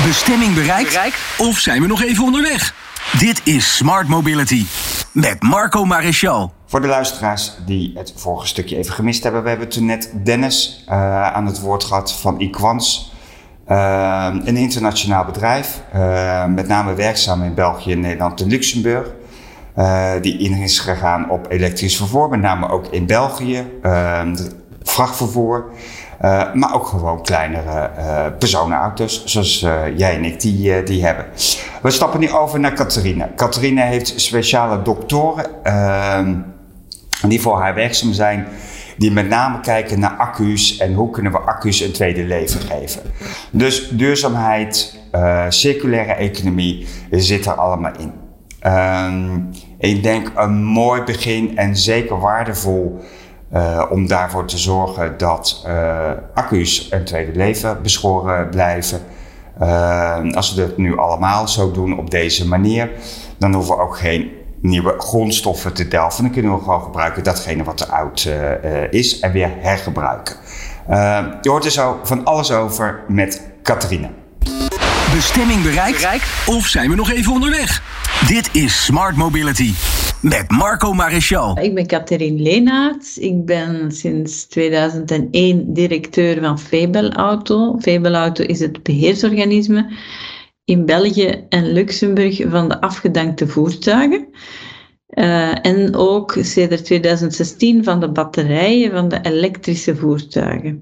[0.06, 0.90] Bestemming bereikt?
[0.90, 1.36] Bereik?
[1.38, 2.87] Of zijn we nog even onderweg?
[3.12, 4.66] Dit is Smart Mobility
[5.12, 6.54] met Marco Maréchal.
[6.66, 10.86] Voor de luisteraars die het vorige stukje even gemist hebben, we hebben toen net Dennis
[10.90, 10.94] uh,
[11.34, 13.14] aan het woord gehad van Equans.
[13.70, 19.08] Uh, een internationaal bedrijf, uh, met name werkzaam in België, Nederland en Luxemburg.
[20.22, 23.66] die in is gegaan op elektrisch vervoer, met name ook in België,
[24.84, 25.72] vrachtvervoer.
[26.22, 31.26] Uh, maar ook gewoon kleinere uh, personenauto's, zoals uh, jij en ik die, die hebben.
[31.82, 33.30] We stappen nu over naar Catharine.
[33.36, 36.36] Catharine heeft speciale doktoren ehm,
[37.28, 38.48] die voor haar werkzaam zijn,
[38.98, 43.02] die met name kijken naar accu's en hoe kunnen we accu's een tweede leven geven.
[43.52, 45.00] Dus duurzaamheid,
[45.50, 48.12] circulaire economie zit er allemaal in.
[48.60, 49.40] Ehm,
[49.78, 53.00] ik denk een mooi begin en zeker waardevol
[53.54, 59.02] uh, om daarvoor te zorgen dat uh, accu's een tweede leven beschoren blijven.
[59.62, 62.92] Uh, als we dat nu allemaal zo doen op deze manier,
[63.38, 64.32] dan hoeven we ook geen
[64.62, 66.24] nieuwe grondstoffen te delven.
[66.24, 68.30] Dan kunnen we gewoon gebruiken datgene wat te oud
[68.90, 70.36] is en weer hergebruiken.
[71.42, 74.10] je hoort er zo van alles over met Catharine.
[75.14, 76.08] Bestemming bereikt?
[76.46, 77.84] Of zijn we nog even onderweg?
[78.28, 79.74] Dit is Smart Mobility
[80.22, 81.58] met Marco Maréchal.
[81.62, 83.18] Ik ben Catherine Leenaerts.
[83.18, 87.76] Ik ben sinds 2001 directeur van Febel Auto.
[87.80, 89.92] Febel Auto is het beheersorganisme
[90.66, 94.28] in België en Luxemburg van de afgedankte voertuigen.
[95.10, 100.82] Uh, en ook sinds 2016 van de batterijen van de elektrische voertuigen.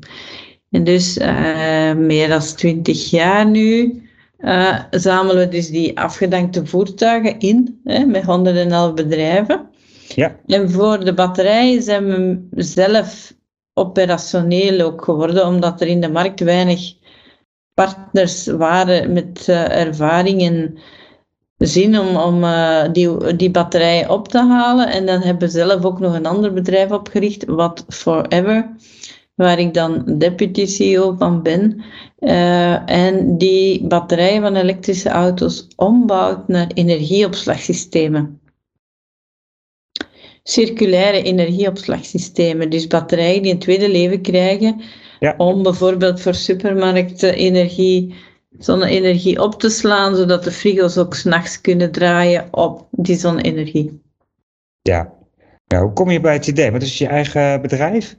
[0.69, 4.01] En dus uh, meer dan 20 jaar nu
[4.45, 9.69] uh, zamelen we dus die afgedankte voertuigen in, hè, met 111 bedrijven.
[10.07, 10.35] Ja.
[10.45, 12.05] En voor de batterijen zijn
[12.49, 13.33] we zelf
[13.73, 16.93] operationeel ook geworden, omdat er in de markt weinig
[17.73, 20.77] partners waren met uh, ervaring en
[21.57, 24.87] zin om, om uh, die, die batterijen op te halen.
[24.87, 28.75] En dan hebben we zelf ook nog een ander bedrijf opgericht, What Forever
[29.35, 31.83] waar ik dan deputy CEO van ben.
[32.19, 38.39] Uh, en die batterijen van elektrische auto's ombouwt naar energieopslagsystemen.
[40.43, 44.81] Circulaire energieopslagsystemen, dus batterijen die een tweede leven krijgen
[45.19, 45.33] ja.
[45.37, 48.15] om bijvoorbeeld voor supermarkten energie,
[48.57, 54.01] zonne-energie op te slaan, zodat de frigo's ook s'nachts kunnen draaien op die zonne-energie.
[54.81, 55.13] Ja,
[55.67, 56.71] nou, hoe kom je bij het idee?
[56.71, 58.17] Wat is je eigen bedrijf?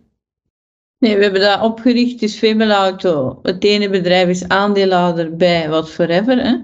[0.99, 3.39] Nee, we hebben dat opgericht, dus Female Auto.
[3.43, 6.39] Het ene bedrijf is aandeelhouder bij What Forever.
[6.39, 6.55] Hè?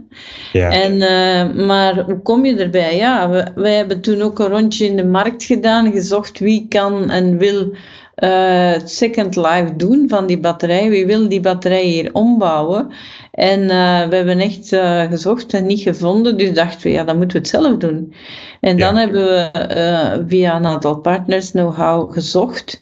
[0.52, 0.70] Ja.
[0.70, 2.96] En, uh, maar hoe kom je erbij?
[2.96, 7.10] Ja, we, wij hebben toen ook een rondje in de markt gedaan, gezocht wie kan
[7.10, 7.72] en wil
[8.16, 10.90] uh, Second Life doen van die batterij.
[10.90, 12.88] Wie wil die batterij hier ombouwen?
[13.30, 14.68] En uh, we hebben echt
[15.10, 18.14] gezocht en niet gevonden, dus dachten we, ja, dan moeten we het zelf doen.
[18.60, 18.86] En ja.
[18.86, 22.80] dan hebben we via een aantal partners know-how gezocht.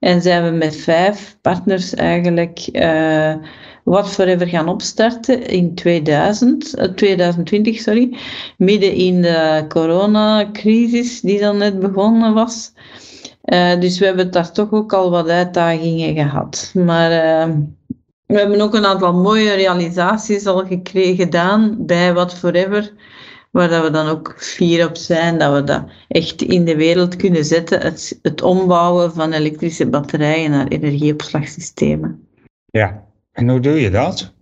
[0.00, 3.34] En zijn we met vijf partners eigenlijk uh,
[3.84, 8.16] What Forever gaan opstarten in 2000, uh, 2020, sorry,
[8.56, 12.72] midden in de coronacrisis die dan net begonnen was.
[13.44, 16.70] Uh, dus we hebben daar toch ook al wat uitdagingen gehad.
[16.74, 17.10] Maar
[18.26, 22.92] we hebben ook een aantal mooie realisaties al gekregen, gedaan bij What Forever
[23.50, 27.16] waar dat we dan ook fier op zijn dat we dat echt in de wereld
[27.16, 32.28] kunnen zetten, het, het ombouwen van elektrische batterijen naar energieopslagsystemen.
[32.66, 34.32] Ja, en hoe doe je dat?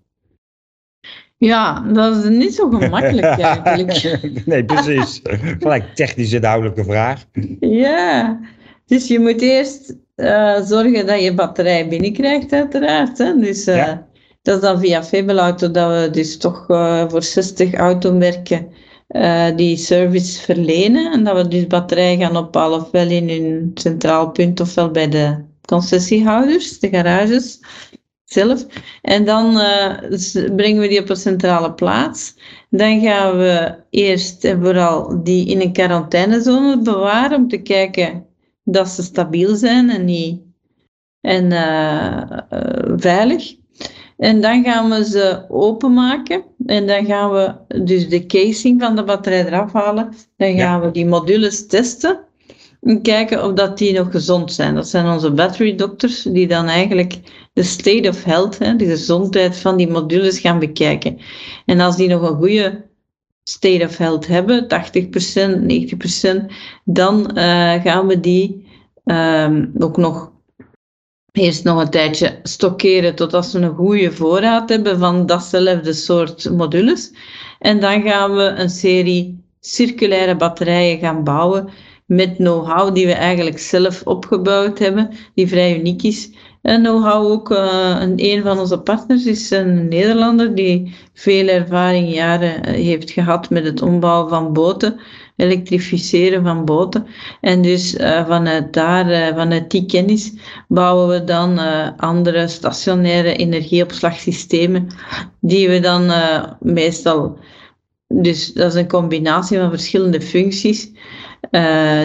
[1.37, 4.47] Ja, dat is niet zo gemakkelijk eigenlijk.
[4.47, 5.21] nee, precies.
[5.59, 7.25] Gelijk technisch duidelijke vraag.
[7.61, 8.41] Ja,
[8.87, 13.19] dus je moet eerst uh, zorgen dat je batterij binnenkrijgt, uiteraard.
[13.19, 13.37] Hè?
[13.37, 14.07] Dus uh, ja.
[14.43, 18.69] dat is dan via Febelauto dat we dus toch uh, voor 60 automerken
[19.09, 21.13] uh, die service verlenen.
[21.13, 25.45] En dat we dus batterijen gaan ophalen, ofwel in hun centraal punt, ofwel bij de
[25.65, 27.61] concessiehouders, de garages
[28.25, 28.67] zelf.
[29.03, 29.99] En dan uh,
[30.57, 32.37] brengen we die op een centrale plaats.
[32.71, 38.27] Dan gaan we eerst en vooral die in een quarantainezone bewaren om te kijken
[38.65, 40.41] dat ze stabiel zijn en, niet,
[41.21, 42.23] en uh,
[42.97, 43.58] veilig.
[44.19, 46.45] En dan gaan we ze openmaken.
[46.67, 47.55] En dan gaan we
[47.85, 50.15] dus de casing van de batterij eraf halen.
[50.37, 52.19] Dan gaan we die modules testen.
[52.81, 54.75] En kijken of dat die nog gezond zijn.
[54.75, 57.19] Dat zijn onze battery doctors die dan eigenlijk
[57.53, 61.19] de state of health, hè, de gezondheid van die modules gaan bekijken.
[61.67, 62.85] En als die nog een goede
[63.43, 64.67] state of health hebben, 80%,
[66.43, 66.53] 90%,
[66.85, 68.67] dan uh, gaan we die
[69.05, 70.33] um, ook nog
[71.39, 77.13] eerst nog een tijdje stockeren totdat ze een goede voorraad hebben van datzelfde soort modules.
[77.59, 81.69] En dan gaan we een serie circulaire batterijen gaan bouwen
[82.07, 86.31] met know-how die we eigenlijk zelf opgebouwd hebben, die vrij uniek is.
[86.63, 92.63] En know-how ook, uh, een van onze partners is een Nederlander die veel ervaring, jaren
[92.63, 95.01] eh, heeft gehad met het ombouwen van boten
[95.39, 97.07] elektrificeren van boten.
[97.41, 100.33] En dus uh, vanuit daar, uh, vanuit die kennis,
[100.69, 104.89] bouwen we dan uh, andere stationaire energieopslagsystemen,
[105.41, 106.13] die we dan
[106.61, 107.39] meestal,
[108.07, 110.91] dus dat is een combinatie van verschillende functies,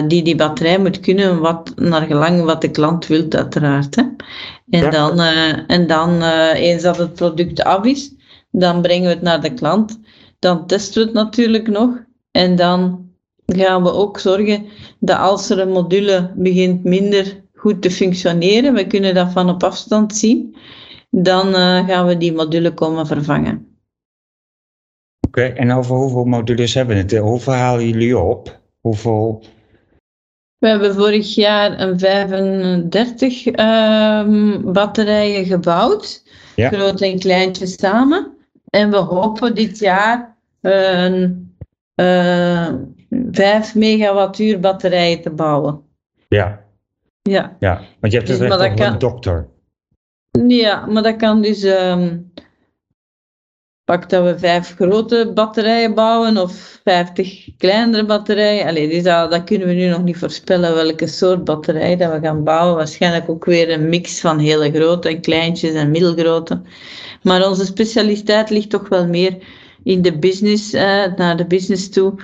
[0.06, 3.96] die die batterij moet kunnen, wat, naar gelang wat de klant wil, uiteraard.
[3.96, 4.02] Hè.
[4.70, 5.20] En, dan,
[5.66, 6.22] en dan,
[6.52, 8.12] eens dat het product af is,
[8.50, 10.00] dan brengen we het naar de klant.
[10.38, 11.90] Dan testen we het natuurlijk nog.
[12.30, 13.03] En dan
[13.46, 14.66] gaan we ook zorgen
[14.98, 19.62] dat als er een module begint minder goed te functioneren, we kunnen dat van op
[19.62, 20.56] afstand zien,
[21.10, 23.78] dan uh, gaan we die module komen vervangen.
[25.26, 27.18] Oké, okay, en over hoeveel modules hebben we het?
[27.18, 28.60] Hoeveel halen jullie op?
[28.80, 29.42] Hoeveel...
[30.58, 36.22] We hebben vorig jaar een 35 uh, ehm, batterijen gebouwd,
[36.56, 36.68] ja.
[36.68, 38.36] groot en kleintje samen.
[38.70, 41.52] En we hopen dit jaar een
[41.94, 42.68] eh
[43.30, 45.82] 5 megawattuur batterijen te bouwen.
[46.28, 46.64] Ja,
[47.22, 47.56] Ja.
[47.60, 47.80] ja.
[48.00, 49.48] Want je hebt Dus, over een dokter.
[50.48, 51.62] Ja, maar dat kan dus.
[51.62, 52.16] ehm
[53.84, 58.66] pak dat we vijf grote batterijen bouwen of 50 kleinere batterijen.
[58.66, 62.20] Allee, dus dat, dat kunnen we nu nog niet voorspellen welke soort batterij dat we
[62.20, 62.76] gaan bouwen.
[62.76, 66.60] Waarschijnlijk ook weer een mix van hele grote en kleintjes en middelgrote.
[67.22, 69.36] Maar onze specialiteit ligt toch wel meer
[69.82, 72.14] in de business, eh, naar de business toe.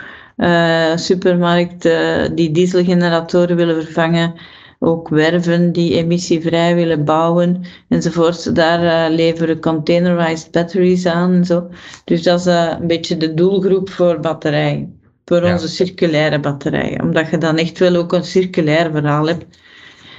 [0.40, 4.34] Eh supermarkt eh, die dieselgeneratoren willen vervangen
[4.78, 8.54] ook werven die emissievrij willen bouwen enzovoort.
[8.54, 11.68] Daar eh, leveren containerized batteries aan en zo.
[12.04, 15.00] Dus dat is een beetje de doelgroep voor batterijen.
[15.24, 15.52] Voor Ja.
[15.52, 17.02] onze circulaire batterijen.
[17.02, 19.44] Omdat je dan echt wel ook een circulair verhaal hebt.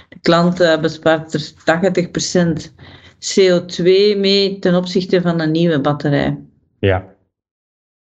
[0.09, 2.73] De klant bespaart er 80%
[3.19, 3.83] CO2
[4.17, 6.37] mee ten opzichte van een nieuwe batterij.
[6.79, 7.05] Ja.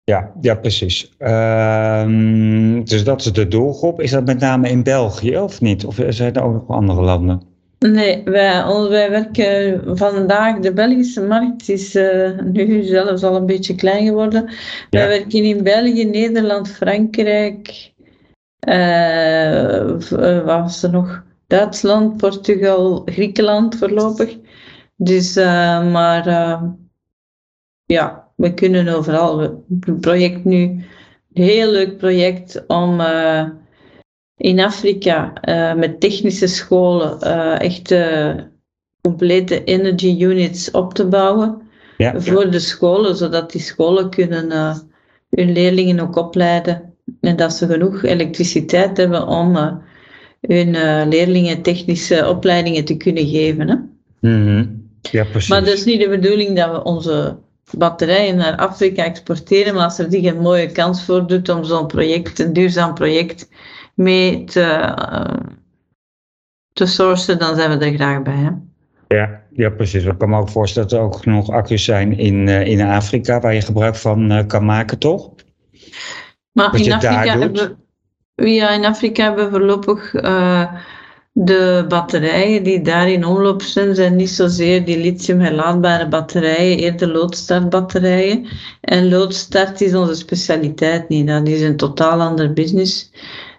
[0.10, 1.14] Ja, ja, precies.
[1.18, 4.02] Ehm, dus dat is de doelgroep.
[4.02, 5.86] Is dat met name in België of niet?
[5.86, 7.42] Of zijn er ook nog andere landen?
[7.80, 13.76] Nee, wij, wij werken vandaag, de Belgische markt is eh, nu zelfs al een beetje
[13.76, 14.50] klein geworden.
[14.90, 17.94] Wij werken in België, Nederland, Frankrijk,
[18.60, 20.10] wat
[20.46, 21.24] was er nog?
[21.48, 24.38] Duitsland, Portugal, Griekenland voorlopig.
[24.96, 26.30] Dus, maar
[27.86, 29.40] ja, we kunnen overal.
[29.40, 30.62] Het project nu,
[31.34, 33.44] een heel leuk project om eh,
[34.38, 37.96] in Afrika eh, met technische scholen eh, echt
[39.02, 41.62] complete energy units op te bouwen
[41.98, 44.50] Ja, voor de scholen, zodat die scholen kunnen
[45.30, 49.82] hun leerlingen ook opleiden en dat ze genoeg elektriciteit hebben om
[50.42, 50.72] hun
[51.10, 53.70] leerlingen technische opleidingen te kunnen geven.
[53.70, 53.76] Hè?
[54.30, 54.66] Mhm.
[55.02, 55.50] ja precies.
[55.50, 57.38] Maar dat is niet de bedoeling dat we onze
[57.78, 61.88] batterijen naar Afrika exporteren, maar als er zich een mooie kans voor doet om zo'n
[61.88, 63.50] project, een duurzaam project,
[63.94, 65.34] mee te, eh,
[66.74, 68.34] te sourcen, dan zijn we er graag bij.
[68.36, 68.50] Hè?
[69.08, 70.04] Ja, ja, precies.
[70.04, 73.40] Ik kan me ook voorstellen dat er ook genoeg accu's zijn in, eh, in Afrika
[73.40, 75.32] waar je gebruik van eh, kan maken, toch?
[76.52, 77.78] Maar Wat in Afrika, hebben,
[78.36, 80.14] we- ja, in Afrika hebben we voorlopig
[81.40, 87.08] de batterijen die daar in omloop zijn, zijn niet zozeer die lithium herlaadbare batterijen, eerder
[87.08, 88.48] loodstartbatterijen.
[88.82, 93.12] En loodstart is onze specialiteit niet, dat is een totaal ander business.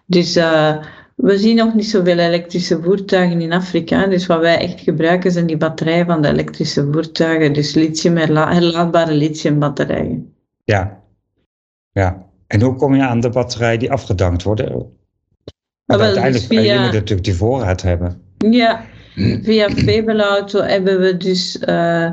[0.07, 0.77] Dus eh,
[1.15, 4.07] we zien nog niet zoveel elektrische voertuigen in Afrika.
[4.07, 8.53] Dus wat wij echt gebruiken zijn die batterijen van de elektrische voertuigen, dus lithium herla-
[8.53, 10.35] herlaadbare lithiumbatterijen.
[10.65, 11.03] Ja.
[11.93, 12.27] Ja.
[12.47, 14.98] En hoe kom je aan de batterij die afgedankt worden?
[15.97, 18.21] Wel, uiteindelijk, dus je via- moet natuurlijk die voorraad hebben.
[18.39, 18.85] Ja,
[19.43, 21.59] via Febelauto hebben we dus.
[21.59, 22.11] eh,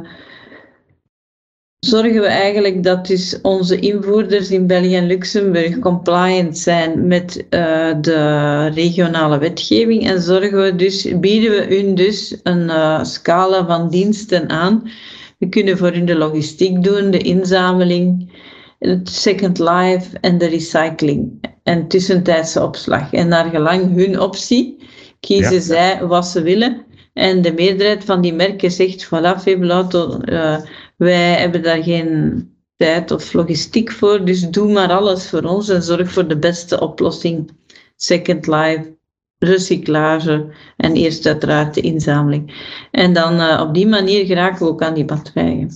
[1.80, 7.94] zorgen we eigenlijk dat dus onze invoerders in België en Luxemburg compliant zijn met eh,
[8.02, 10.10] de regionale wetgeving.
[10.10, 14.90] En zorgen we dus, bieden we hun dus een eh, scala van diensten aan.
[15.38, 18.32] We kunnen voor hun de logistiek doen, de inzameling,
[18.80, 21.54] het second life en de recycling.
[21.64, 23.14] En tussentijdse opslag.
[23.14, 24.78] En naar gelang hun optie
[25.20, 25.60] kiezen Ja.
[25.62, 26.84] zij wat ze willen.
[27.14, 30.58] En de meerderheid van die merken zegt, voilà, Febelauto, eh,
[30.98, 32.44] wij hebben daar geen
[32.76, 36.80] tijd of logistiek voor, dus doe maar alles voor ons en zorg voor de beste
[36.80, 37.52] oplossing.
[37.96, 38.96] Second life,
[39.38, 40.48] recyclage
[40.78, 42.54] en eerst uiteraard de inzameling.
[42.92, 45.72] En dan eh, op die manier geraken we ook aan die batterijen.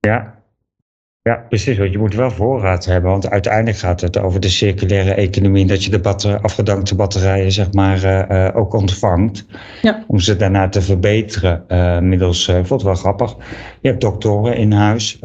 [0.00, 0.33] Ja.
[1.28, 1.78] Ja, precies.
[1.78, 3.10] Want je moet wel voorraad hebben.
[3.10, 5.66] Want uiteindelijk gaat het over de circulaire economie.
[5.66, 9.46] Dat je de batter afgedankte batterijen zeg maar, eh, eh, ook ontvangt.
[9.82, 10.04] Ja.
[10.06, 11.64] Om ze daarna te verbeteren.
[11.68, 13.36] eh, middels, ik vond het wel grappig.
[13.80, 15.18] Je hebt doktoren in huis.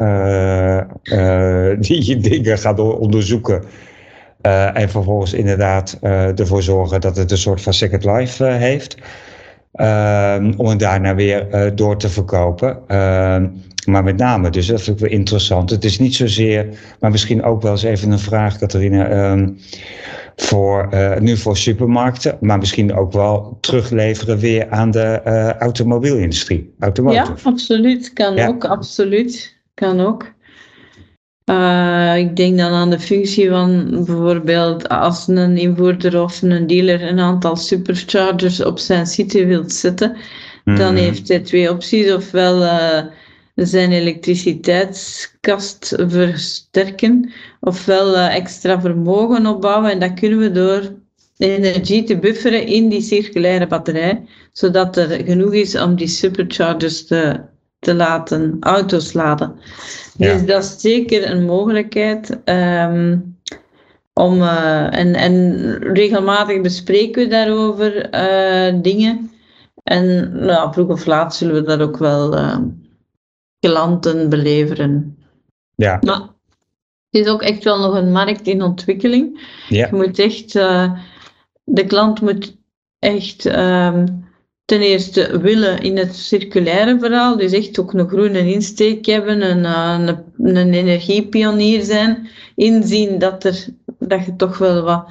[1.87, 3.63] die je dingen gaan onderzoeken.
[4.73, 5.97] en vervolgens inderdaad
[6.35, 8.97] ervoor zorgen dat het een soort van second life heeft.
[9.73, 12.77] Ehm, om het daarna weer door te verkopen.
[13.85, 15.69] Maar met name, dus dat vind ik wel interessant.
[15.69, 16.67] Het is niet zozeer,
[16.99, 19.07] maar misschien ook wel eens even een vraag, Catharina.
[19.07, 19.49] ehm,
[20.35, 26.73] voor, eh, nu voor supermarkten, maar misschien ook wel terugleveren weer aan de eh, automobielindustrie.
[26.79, 27.47] Ja, Automotive.
[27.49, 28.13] absoluut.
[28.13, 28.47] Kan Ja.
[28.47, 29.57] ook, absoluut.
[29.73, 30.31] Kan ook.
[31.43, 37.01] Eh, ik denk dan aan de functie van bijvoorbeeld als een invoerder of een dealer
[37.01, 40.15] een aantal superchargers op zijn site wilt zetten,
[40.63, 40.95] dan Mhm.
[40.95, 42.13] heeft hij twee opties.
[42.13, 42.63] Ofwel
[43.67, 49.91] zijn elektriciteitskast versterken, ofwel eh, extra vermogen opbouwen.
[49.91, 50.93] En dat kunnen we door
[51.37, 57.41] energie te bufferen in die circulaire batterij, zodat er genoeg is om die superchargers te,
[57.79, 59.55] te laten auto's laden.
[60.17, 60.33] Ja.
[60.33, 62.39] Dus dat is zeker een mogelijkheid.
[62.43, 63.17] Ehm,
[64.13, 69.31] Om, eh, en, en regelmatig bespreken we daarover uh, dingen.
[69.83, 72.57] En nou, vroeg of laat zullen we dat ook wel uh,
[73.59, 75.17] klanten beleveren.
[75.75, 75.99] Ja.
[76.01, 76.19] Maar
[77.09, 79.41] het is ook echt wel nog een markt in ontwikkeling.
[79.69, 79.87] Ja.
[79.87, 80.53] Je moet echt,
[81.63, 82.57] de klant moet
[82.99, 84.27] echt um,
[84.65, 89.63] ten eerste willen in het circulaire verhaal, dus echt ook een groene insteek hebben, een,
[89.65, 93.65] een, een energiepionier zijn, inzien dat, er,
[93.99, 95.07] dat je toch wel wat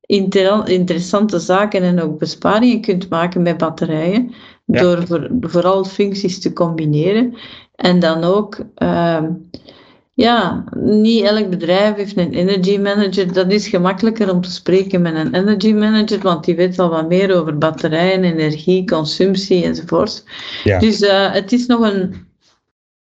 [0.00, 4.34] inter interessante zaken en ook besparingen kunt maken met batterijen,
[4.66, 4.80] Ja.
[4.82, 7.34] door voor, vooral functies te combineren.
[7.74, 9.32] En dan ook, ehm,
[10.14, 13.32] ja, niet elk bedrijf heeft een energy manager.
[13.32, 17.08] Dat is gemakkelijker om te spreken met een energy manager, want die weet al wat
[17.08, 20.24] meer over batterijen, energie, consumptie enzovoort.
[20.64, 20.78] Ja.
[20.78, 22.26] Dus eh, het is nog een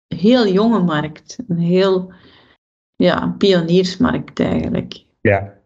[0.07, 1.37] heel jonge markt.
[1.47, 2.11] Een heel
[2.95, 5.03] ja, pioniersmarkt eigenlijk.
[5.21, 5.56] Ja.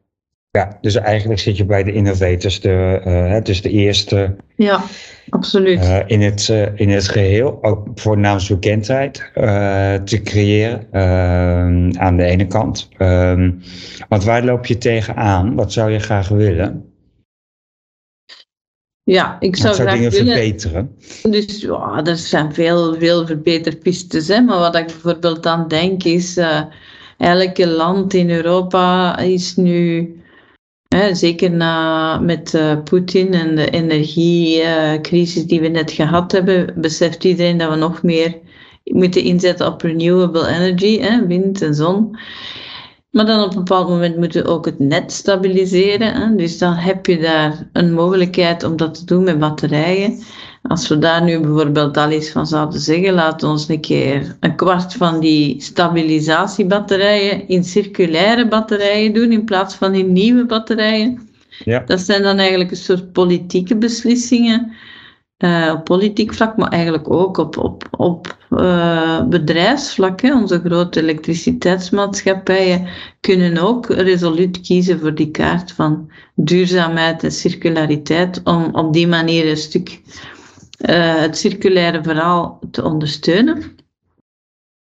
[0.51, 2.69] Ja, dus eigenlijk zit je bij de innovators, de,
[3.29, 4.83] het is de eerste Ja,
[5.29, 5.79] absoluut.
[5.79, 9.31] eh, in, het, eh, in het geheel, ook voor naamsbekendheid
[10.05, 10.87] te creëren
[11.99, 12.89] aan de ene kant.
[12.97, 13.51] Ehm,
[14.09, 15.55] want waar loop je tegenaan?
[15.55, 16.85] Wat zou je graag willen?
[19.03, 20.33] ja, ik zou zou graag dingen willen...
[20.33, 20.95] verbeteren?
[21.21, 24.27] Dus ja, er zijn veel, veel verbeterpistes.
[24.27, 24.41] Hè?
[24.41, 26.39] Maar wat ik bijvoorbeeld aan denk is,
[27.17, 30.15] elke land in Europa is nu,
[31.11, 37.57] zeker na, met eh, Poetin en de energiecrisis die we net gehad hebben, beseft iedereen
[37.57, 38.37] dat we nog meer
[38.83, 42.17] moeten inzetten op renewable energy, hè, wind en zon.
[43.09, 46.13] Maar dan op een bepaald moment moeten we ook het net stabiliseren.
[46.13, 46.35] Hè?
[46.35, 50.19] Dus dan heb je daar een mogelijkheid om dat te doen met batterijen.
[50.61, 54.35] Als we daar nu bijvoorbeeld al eens van zouden zeggen, laten we ons een keer
[54.39, 61.29] een kwart van die stabilisatiebatterijen in circulaire batterijen doen in plaats van in nieuwe batterijen.
[61.63, 61.79] Ja.
[61.79, 64.73] Dat zijn dan eigenlijk een soort politieke beslissingen
[65.41, 70.21] eh, op politiek vlak, maar eigenlijk ook op, op, op uh, bedrijfsvlak.
[70.21, 70.33] Hè.
[70.33, 72.87] Onze grote elektriciteitsmaatschappijen
[73.19, 79.49] kunnen ook resoluut kiezen voor die kaart van duurzaamheid en circulariteit, om op die manier
[79.49, 80.01] een stuk
[80.89, 83.75] uh, het circulaire verhaal te ondersteunen.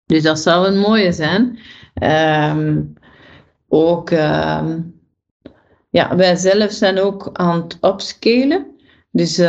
[0.06, 1.60] Dus dat zou een mooie zijn.
[2.54, 2.94] Um,
[3.68, 5.00] ook, um,
[5.90, 8.66] ja, wij zelf zijn ook aan het upscalen.
[9.12, 9.46] Dus uh,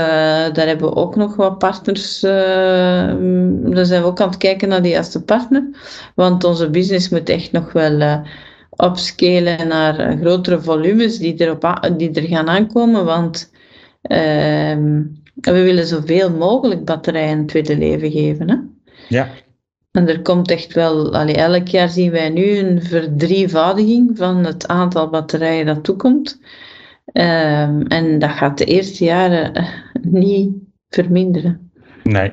[0.53, 2.25] daar hebben we ook nog wat partners.
[2.25, 2.31] Uh,
[3.73, 5.69] daar zijn we ook aan het kijken naar die eerste partner.
[6.15, 8.21] Want onze business moet echt nog wel uh,
[9.67, 13.05] naar grotere volumes die, erop die er gaan aankomen.
[13.05, 13.51] Want
[15.41, 18.51] ehm, we willen zoveel mogelijk batterijen een tweede leven geven.
[18.51, 18.57] Hè?
[19.09, 19.29] Ja.
[19.91, 24.69] En er komt echt wel, allee, elk jaar zien wij nu een verdrievoudiging van het
[24.69, 26.41] aantal batterijen dat toekomt.
[27.13, 29.67] Um, en dat gaat de eerste jaren
[30.03, 30.53] niet
[30.89, 31.71] verminderen.
[32.03, 32.33] Nee.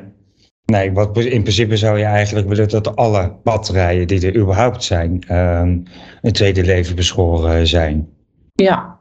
[0.65, 5.23] Nee, wat in principe zou je eigenlijk willen dat alle batterijen die er überhaupt zijn,
[5.31, 5.83] um,
[6.21, 8.09] een tweede leven beschoren zijn.
[8.53, 8.99] Ja,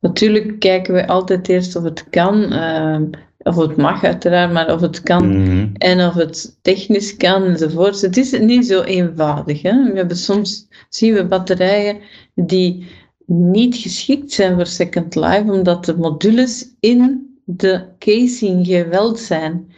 [0.00, 3.10] natuurlijk kijken we altijd eerst of het kan, um,
[3.42, 5.72] of het mag uiteraard, maar of het kan mm -hmm.
[5.74, 8.00] en of het technisch kan enzovoort.
[8.00, 9.62] Het is niet zo eenvoudig.
[9.62, 9.90] Hè?
[9.90, 11.98] We hebben soms zien we batterijen
[12.34, 12.86] die
[13.26, 19.72] niet geschikt zijn voor Second Life, omdat de modules in de casing geweld zijn.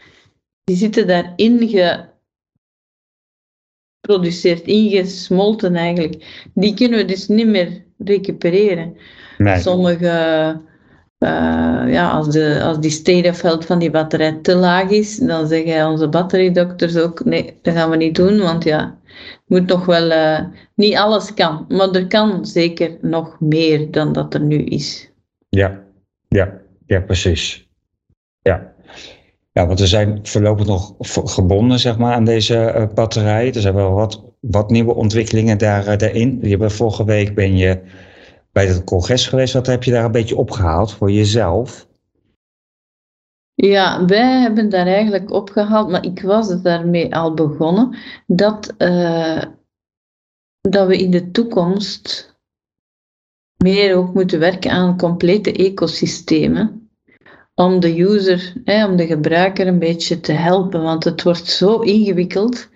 [0.64, 1.68] Die zitten daarin
[4.00, 6.46] geproduceerd, ingesmolten eigenlijk.
[6.54, 8.96] Die kunnen we dus niet meer recupereren.
[9.38, 9.60] Nee.
[9.60, 10.60] Sommige,
[11.22, 15.88] uh, ja, als, de, als die health van die batterij te laag is, dan zeggen
[15.88, 18.98] onze batteriedokters ook, nee, dat gaan we niet doen, want ja,
[19.46, 20.40] moet nog wel, uh,
[20.74, 25.10] niet alles kan, maar er kan zeker nog meer dan dat er nu is.
[25.48, 25.80] Ja,
[26.28, 26.52] ja,
[26.86, 27.68] ja, precies.
[28.42, 28.70] Ja.
[29.52, 30.94] Ja, want er zijn voorlopig nog
[31.34, 33.54] gebonden zeg maar, aan deze uh, batterijen.
[33.54, 36.38] Er zijn wel wat, wat nieuwe ontwikkelingen daar, daarin.
[36.42, 37.80] Je vorige week ben je
[38.53, 39.55] bij het congres geweest.
[39.55, 41.86] Wat heb je daar een beetje opgehaald voor jezelf?
[43.55, 47.96] Ja, wij hebben daar eigenlijk opgehaald, maar ik was daarmee al begonnen,
[48.26, 49.42] dat, uh,
[50.61, 52.36] dat we in de toekomst
[53.57, 56.90] meer ook moeten werken aan complete ecosystemen
[57.55, 61.80] om de user, hè, om de gebruiker een beetje te helpen, want het wordt zo
[61.80, 62.68] ingewikkeld.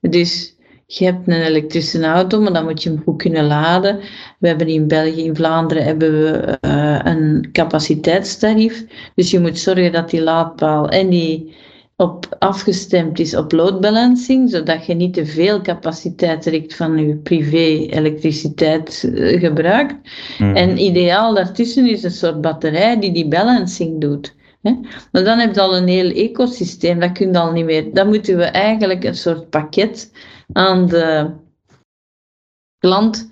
[0.00, 0.51] Dus
[0.98, 4.00] je hebt een elektrische auto, maar dan moet je hem goed kunnen laden.
[4.38, 8.84] We hebben in België, in Vlaanderen, hebben we uh, een capaciteitstarief.
[9.14, 11.54] Dus je moet zorgen dat die laadpaal en die,
[11.96, 17.16] op afgestemd is op load balancing, zodat je niet te veel capaciteit direct van je
[17.16, 19.94] privé elektriciteit eh, gebruikt.
[20.38, 20.56] Mhm.
[20.56, 24.34] En ideaal daartussen is een soort batterij die die balancing doet.
[24.62, 24.72] Hè?
[25.12, 27.94] Maar dan heb je al een heel ecosysteem, dat kun je al niet meer.
[27.94, 30.10] Dan moeten we eigenlijk een soort pakket
[30.52, 31.30] aan de
[32.78, 33.28] klant,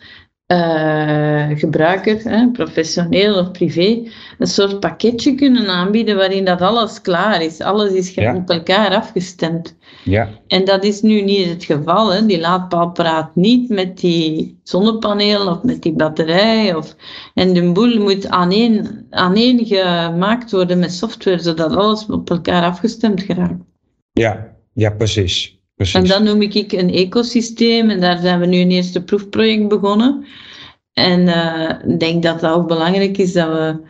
[0.46, 4.02] eh, gebruiker, hè, professioneel of privé,
[4.38, 7.60] een soort pakketje kunnen aanbieden waarin dat alles klaar is.
[7.60, 8.34] Alles is Ja.
[8.36, 9.76] op elkaar afgestemd.
[10.04, 12.12] Ja, En dat is nu niet het geval.
[12.12, 12.26] Hè.
[12.26, 16.74] Die laadpaal praat niet met die zonnepaneel of met die batterij.
[16.74, 16.96] Of,
[17.34, 23.22] en de boel moet aaneen, aaneen gemaakt worden met software, zodat alles op elkaar afgestemd
[23.22, 23.62] geraakt.
[24.12, 25.58] ja, ja, precies.
[25.93, 27.91] En dat noem ik een ecosysteem.
[27.91, 30.24] En daar zijn we nu een eerste proefproject begonnen.
[30.93, 33.81] En eh, ik denk dat dat ook belangrijk is dat we,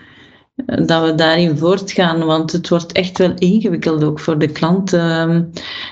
[0.84, 2.24] dat we daarin voortgaan.
[2.24, 4.92] Want het wordt echt wel ingewikkeld ook voor de klant.
[4.92, 5.42] Ehm,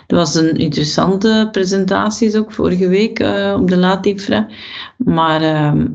[0.06, 4.46] er was een interessante presentatie ook vorige week eh, op de Laatinfra.
[4.96, 5.86] Maar ehm,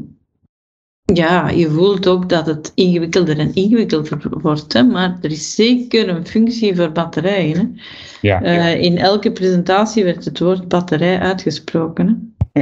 [1.05, 4.73] ja, je voelt ook dat het ingewikkelder en ingewikkelder wordt.
[4.73, 4.83] Hè?
[4.83, 7.57] Maar er is zeker een functie voor batterijen.
[7.57, 7.81] Hè?
[8.27, 8.41] ja.
[8.41, 12.07] Eh, in elke presentatie werd het woord batterij uitgesproken.
[12.51, 12.61] Hè?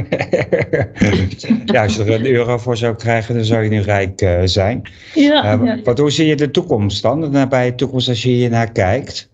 [1.64, 4.40] ja, als je er een euro voor zou krijgen, dan zou je nu rijk eh,
[4.44, 4.82] zijn.
[5.14, 5.82] Ja, Eh, ja.
[5.84, 9.30] Wat, hoe zie je de toekomst dan, de nabije toekomst, als je hier naar kijkt?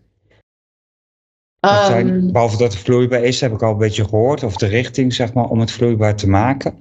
[1.61, 4.67] Zijn- Ehm, behalve dat het vloeibaar is, heb ik al een beetje gehoord, of de
[4.67, 6.75] richting, zeg maar, om het vloeibaar te maken.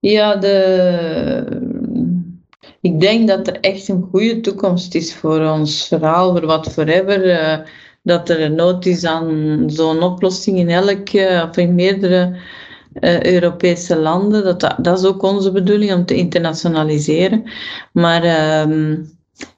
[0.00, 1.46] Ja, de,
[2.80, 7.30] ik denk dat er echt een goede toekomst is voor ons verhaal, voor wat forever.
[7.30, 7.58] eh,
[8.02, 12.36] dat er nood is aan zo'n oplossing in elk eh, of in meerdere
[12.92, 14.44] eh, Europese landen.
[14.44, 17.50] Dat, dat, dat is ook onze bedoeling om te internationaliseren.
[17.92, 18.96] Maar, ehm,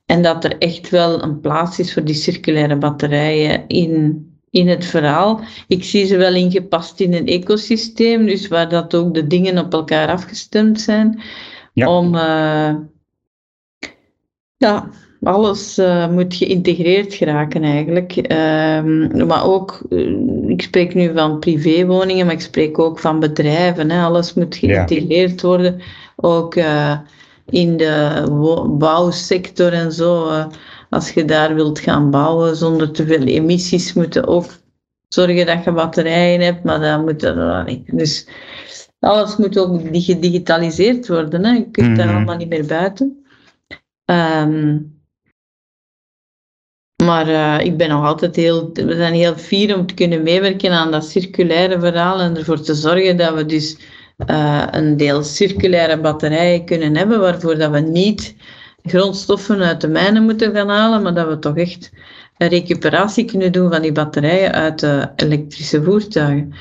[0.06, 4.84] en dat er echt wel een plaats is voor die circulaire batterijen in, in het
[4.84, 5.40] verhaal.
[5.68, 9.72] Ik zie ze wel ingepast in een ecosysteem, dus waar dat ook de dingen op
[9.72, 11.20] elkaar afgestemd zijn.
[11.72, 11.98] Ja.
[11.98, 12.74] Om eh,
[14.56, 14.88] ja,
[15.22, 18.16] alles eh, moet geïntegreerd geraken eigenlijk.
[18.16, 23.90] Ehm, maar ook, eh, ik spreek nu van privéwoningen, maar ik spreek ook van bedrijven.
[23.90, 24.02] Hè.
[24.04, 24.86] Alles moet Ja.
[24.86, 25.80] geïntegreerd worden.
[26.16, 26.56] Ook
[27.50, 28.24] in de
[28.78, 30.30] bouwsector en zo.
[30.92, 34.46] Als je daar wilt gaan bouwen zonder te veel emissies, moet je ook
[35.08, 37.96] zorgen dat je batterijen hebt, maar dan moet dat dan niet.
[37.98, 38.26] Dus
[39.00, 41.44] alles moet ook di- gedigitaliseerd worden.
[41.44, 41.52] Hè.
[41.52, 42.16] Je kunt daar Mhm.
[42.16, 43.24] allemaal niet meer buiten.
[44.04, 44.78] Ehm,
[47.04, 50.70] maar eh, ik ben nog altijd heel, we zijn heel fier om te kunnen meewerken
[50.72, 53.76] aan dat circulaire verhaal en ervoor te zorgen dat we dus
[54.26, 58.34] eh, een deel circulaire batterijen kunnen hebben, waarvoor dat we niet
[58.82, 61.92] grondstoffen uit de mijnen moeten gaan halen, maar dat we toch echt
[62.38, 66.52] een recuperatie kunnen doen van die batterijen uit de elektrische voertuigen.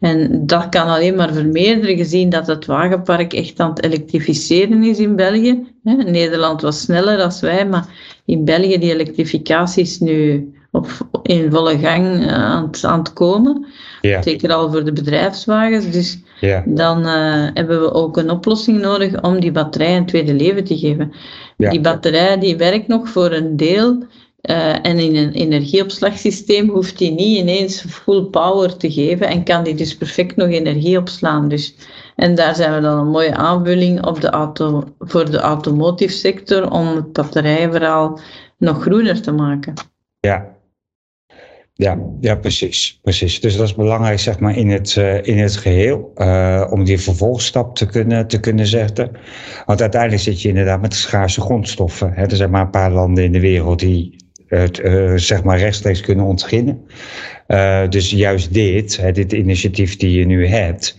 [0.00, 4.98] En dat kan alleen maar vermeerderen, gezien dat het wagenpark echt aan het elektrificeren is
[4.98, 5.66] in België.
[5.82, 7.86] Nederland was sneller dan wij, maar
[8.24, 13.12] in België die elektrificatie is nu op, in volle gang eh, aan het, aan het
[13.12, 13.66] komen.
[14.00, 15.90] Ja, Zeker al voor de bedrijfswagens.
[15.90, 16.18] Dus
[16.64, 20.78] dan eh, hebben we ook een oplossing nodig om die batterij een tweede leven te
[20.78, 21.12] geven.
[21.56, 24.04] Die batterij die werkt nog voor een deel.
[24.40, 29.64] eh, en in een energieopslagsysteem hoeft die niet ineens full power te geven en kan
[29.64, 31.48] die dus perfect nog energie opslaan.
[31.48, 31.74] Dus,
[32.16, 36.70] en daar zijn we dan een mooie aanvulling op de auto, voor de automotive sector
[36.70, 38.20] om het batterijverhaal
[38.58, 39.74] nog groener te maken.
[40.20, 40.55] ja.
[41.78, 43.40] Ja, ja, precies, precies.
[43.40, 47.00] Dus dat is belangrijk, zeg maar, in het, eh, in het geheel, eh, om die
[47.00, 49.10] vervolgstap te kunnen, te kunnen zetten.
[49.66, 52.16] Want uiteindelijk zit je inderdaad met schaarse grondstoffen.
[52.16, 54.16] Er zijn maar een paar landen in de wereld die
[54.48, 56.86] het, eh, zeg maar, rechtstreeks kunnen ontginnen.
[57.46, 60.96] Eh, dus juist dit, hè, dit initiatief die je nu hebt,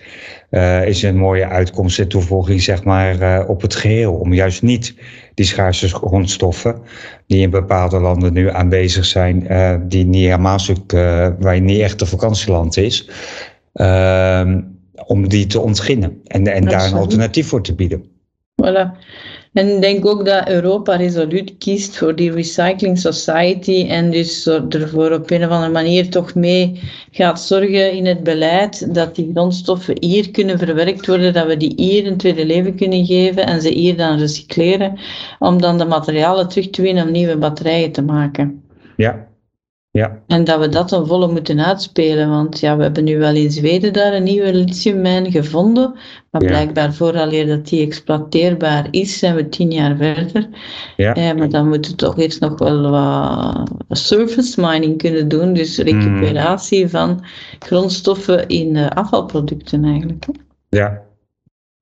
[0.50, 4.14] eh, is een mooie uitkomst en toevoeging, zeg maar, op het geheel.
[4.14, 4.96] Om juist niet
[5.34, 6.82] die schaarse grondstoffen
[7.28, 9.48] die in bepaalde landen nu aanwezig zijn,
[9.88, 10.92] die niet helemaal stuk,
[11.40, 13.10] waar je niet echt een vakantieland is,
[13.74, 14.62] ehm,
[15.06, 18.04] om die te ontginnen en, en daar een alternatief voor te bieden.
[18.62, 18.98] Voilà.
[19.58, 25.12] En ik denk ook dat Europa resoluut kiest voor die Recycling Society en dus ervoor
[25.12, 26.80] op een of andere manier toch mee
[27.12, 31.74] gaat zorgen in het beleid dat die grondstoffen hier kunnen verwerkt worden, dat we die
[31.76, 35.00] hier een tweede leven kunnen geven en ze hier dan recycleren,
[35.40, 38.62] om dan de materialen terug te winnen om nieuwe batterijen te maken.
[38.96, 39.27] Ja,
[39.98, 40.22] Ja.
[40.28, 42.30] En dat we dat ten volle moeten uitspelen.
[42.30, 45.94] Want ja, we hebben nu wel in Zweden daar een nieuwe lithiummijn gevonden.
[46.32, 46.48] Maar Ja.
[46.48, 50.48] blijkbaar vooraleer dat die exploiteerbaar is, zijn we tien jaar verder.
[50.98, 51.14] Ja.
[51.14, 52.90] Eh, maar dan moeten we toch eerst nog wel
[53.88, 55.54] wat surface mining kunnen doen.
[55.54, 57.24] Dus recuperatie van
[57.60, 60.26] grondstoffen in eh, afvalproducten eigenlijk.
[60.26, 60.32] hè.
[60.78, 61.02] Ja,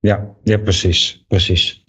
[0.00, 1.84] ja, ja precies, precies.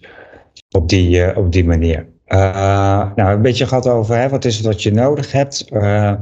[0.76, 2.08] Op die, eh, op die manier.
[2.28, 5.70] Eh, nou, een beetje gehad over hè, wat is het wat je nodig hebt.
[5.70, 6.14] Eh,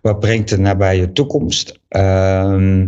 [0.00, 1.78] wat brengt de nabije toekomst?
[1.88, 2.86] Ehm,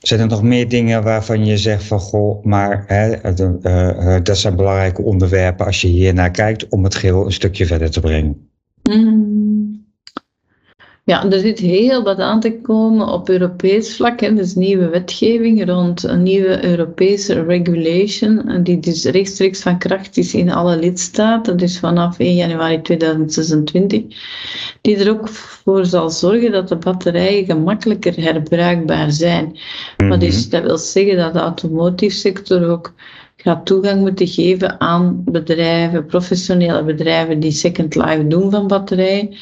[0.00, 4.56] zijn er nog meer dingen waarvan je zegt van goh, maar hè, eh, dat zijn
[4.56, 8.48] belangrijke onderwerpen als je hier naar kijkt om het geheel een stukje verder te brengen?
[8.82, 9.51] Mm.
[11.04, 14.20] Ja, er zit heel wat aan te komen op Europees vlak.
[14.20, 14.34] Hè.
[14.34, 20.50] Dus nieuwe wetgeving rond een nieuwe Europese regulation, die dus rechtstreeks van kracht is in
[20.50, 24.02] alle lidstaten, dus vanaf 1 januari 2026,
[24.80, 29.58] die er ook voor zal zorgen dat de batterijen gemakkelijker herbruikbaar zijn.
[29.96, 32.94] Maar dus, dat wil zeggen dat de automotive sector ook
[33.36, 39.34] gaat toegang moeten geven aan bedrijven, professionele bedrijven die second life doen van batterijen,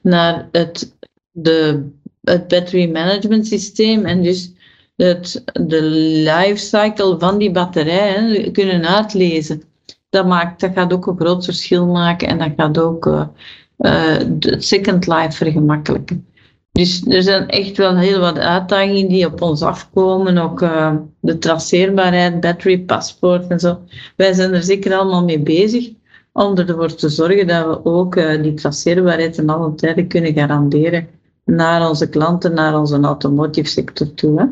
[0.00, 0.94] naar het,
[1.36, 1.88] de,
[2.22, 4.52] het battery management systeem en dus
[4.96, 9.62] het, de lifecycle van die batterijen kunnen uitlezen.
[10.10, 14.64] Dat, maakt, dat gaat ook een groot verschil maken en dat gaat ook de- het
[14.64, 16.26] second life vergemakkelijken.
[16.72, 20.38] Dus er zijn echt wel heel wat uitdagingen die op ons afkomen.
[20.38, 23.78] Ook eh, de traceerbaarheid, battery paspoort en zo.
[24.16, 25.90] Wij zijn er zeker allemaal mee bezig
[26.32, 31.08] om ervoor te zorgen dat we ook die traceerbaarheid in alle tijden kunnen garanderen
[31.46, 34.40] naar onze klanten, naar onze automotive sector toe.
[34.40, 34.46] Hè?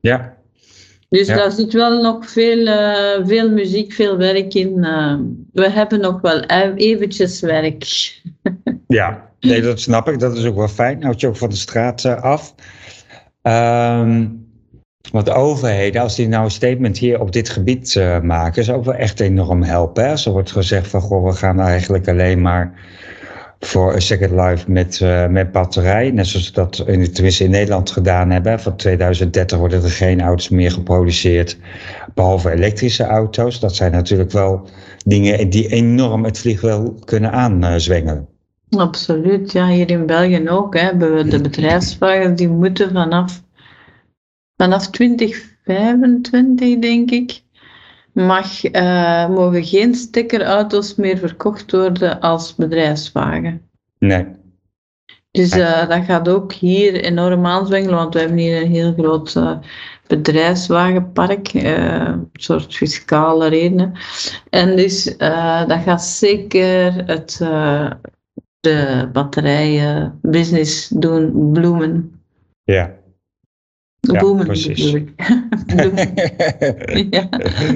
[0.00, 0.34] Ja,
[1.08, 1.36] Dus Ja.
[1.36, 4.84] daar zit wel nog veel, eh, veel muziek, veel werk in.
[4.84, 5.14] Eh,
[5.52, 7.84] we hebben nog wel e- eventjes werk.
[8.86, 10.18] Ja, nee, dat snap ik.
[10.18, 11.02] Dat is ook wel fijn.
[11.02, 12.54] Houd je ook van de straat eh, af.
[13.42, 14.26] Ehm,
[15.10, 18.94] want overheden, als die nou een statement hier op dit gebied maken, zou ook wel
[18.94, 20.08] echt enorm helpen.
[20.08, 20.16] Hè?
[20.16, 22.72] Zo wordt gezegd van, goh, we gaan eigenlijk alleen maar
[23.60, 26.10] voor een second life met, eh, met batterij.
[26.10, 28.60] Net zoals we dat in, tenminste in Nederland gedaan hebben.
[28.60, 31.58] Van 2030 worden er geen auto's meer geproduceerd,
[32.14, 33.60] behalve elektrische auto's.
[33.60, 34.68] Dat zijn natuurlijk wel
[35.04, 38.28] dingen die enorm het vliegwiel kunnen aanzwengelen.
[38.70, 39.68] Absoluut, ja.
[39.68, 43.42] Hier in België ook hebben we de bedrijfswagens die moeten vanaf,
[44.56, 47.42] vanaf 2025, denk ik,
[48.14, 53.62] mag, eh, mogen geen stekkerauto's meer verkocht worden als bedrijfswagen.
[53.98, 54.26] Nee.
[55.30, 59.36] Dus eh, dat gaat ook hier enorm aanzwengelen, want we hebben hier een heel groot
[59.36, 59.58] eh,
[60.06, 63.92] bedrijfswagenpark, een soort fiscale redenen.
[64.50, 65.16] En dus
[65.66, 67.36] dat gaat zeker het,
[68.60, 72.20] de batterijenbusiness doen bloemen.
[72.64, 72.94] Ja.
[74.12, 74.92] Ja, precies.
[74.92, 75.08] ik.
[77.10, 77.28] Ja.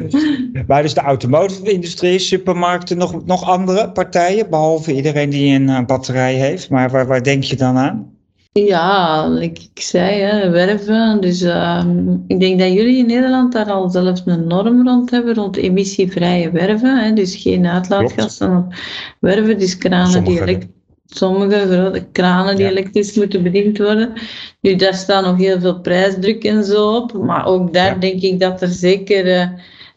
[0.66, 6.35] maar dus de automotive-industrie, supermarkten, nog, nog andere partijen, behalve iedereen die een eh, batterij
[6.35, 6.70] heeft.
[6.70, 8.16] Maar waar, waar denk je dan aan?
[8.53, 11.20] Ja, like ik zei, hè, werven.
[11.20, 15.35] Dus ehm, ik denk dat jullie in Nederland daar al zelfs een norm rond hebben,
[15.35, 17.05] rond emissievrije werven.
[17.05, 18.74] Hè, dus geen uitlaatgassen op
[19.20, 19.59] werven.
[19.59, 20.66] Dus kranen die Sommige, elek-
[21.11, 22.70] Sommige grote kranen die Ja.
[22.70, 24.12] elektrisch moeten bediend worden.
[24.61, 27.12] Nu, daar staat nog heel veel prijsdruk en zo op.
[27.12, 28.00] Maar ook daar Ja.
[28.00, 29.52] denk ik dat er zeker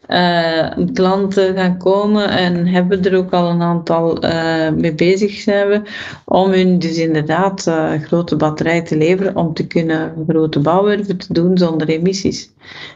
[0.06, 2.28] eh, klanten gaan komen.
[2.30, 5.82] En hebben er ook al een aantal eh, mee bezig zijn we.
[6.24, 9.36] Om hun dus inderdaad eh, grote batterij te leveren.
[9.36, 12.50] Om te kunnen grote bouwwerven te doen zonder emissies.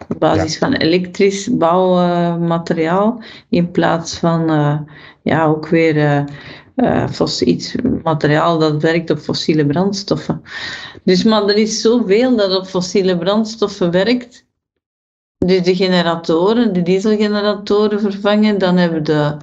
[0.09, 3.23] Op basis van elektrisch bouwmateriaal.
[3.49, 4.47] in plaats van
[5.23, 6.25] ja, ook weer...
[7.11, 10.43] fos- iets materiaal dat werkt op fossiele brandstoffen.
[11.05, 14.45] Dus, maar er is zoveel dat op fossiele brandstoffen werkt.
[15.39, 19.37] Dus de generatoren, de dieselgeneratoren vervangen, dan hebben we de,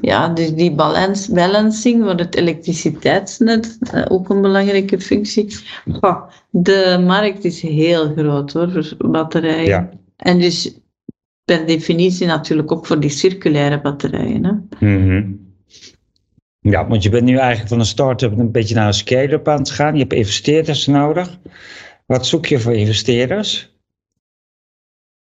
[0.00, 5.56] ja, dus die balance, balancing voor het elektriciteitsnet, eh, ook een belangrijke functie.
[5.92, 9.64] Goh, de markt is heel groot hoor, voor batterijen.
[9.64, 9.90] Ja.
[10.16, 10.78] En dus
[11.44, 14.44] per definitie natuurlijk ook voor die circulaire batterijen.
[14.44, 14.86] Hè.
[14.86, 15.30] Mhm.
[16.62, 19.58] Ja, want je bent nu eigenlijk van een start-up een beetje naar een scale-up aan
[19.58, 19.94] het gaan.
[19.94, 21.38] Je hebt investeerders nodig.
[22.06, 23.70] Wat zoek je voor investeerders?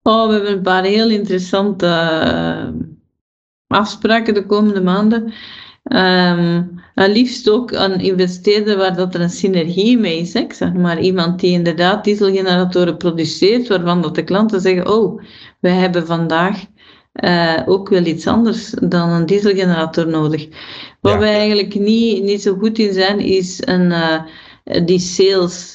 [0.02, 2.68] Oh, we hebben een paar heel interessante eh,
[3.66, 5.32] afspraken de komende maanden.
[5.82, 6.62] Ehm
[6.96, 10.30] en liefst ook een investeerder waar dat er een synergie mee is.
[10.30, 15.22] Zeg maar iemand die inderdaad dieselgeneratoren produceert, waarvan dat de klanten zeggen, oh,
[15.60, 16.64] wij hebben vandaag
[17.16, 20.48] eh, ook wel iets anders dan een dieselgenerator nodig.
[21.00, 21.18] Waar Ja.
[21.18, 24.22] wij eigenlijk niet, niet zo goed in zijn, is een, eh,
[24.84, 25.74] die sales,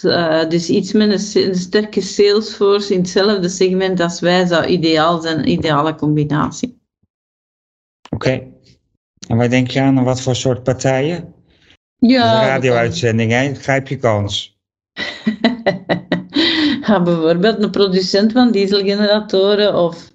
[0.49, 5.39] dus iets met een, een, sterke salesforce in hetzelfde segment als wij zou ideaal zijn,
[5.39, 6.79] een ideale combinatie.
[8.09, 8.41] Oké.
[9.27, 10.03] En waar denk je aan?
[10.03, 11.33] Wat voor soort partijen?
[11.97, 12.45] Ja.
[12.47, 13.53] Radio-uitzending, hè?
[13.53, 14.59] Grijp je kans.
[16.87, 20.11] ja, bijvoorbeeld een producent van dieselgeneratoren of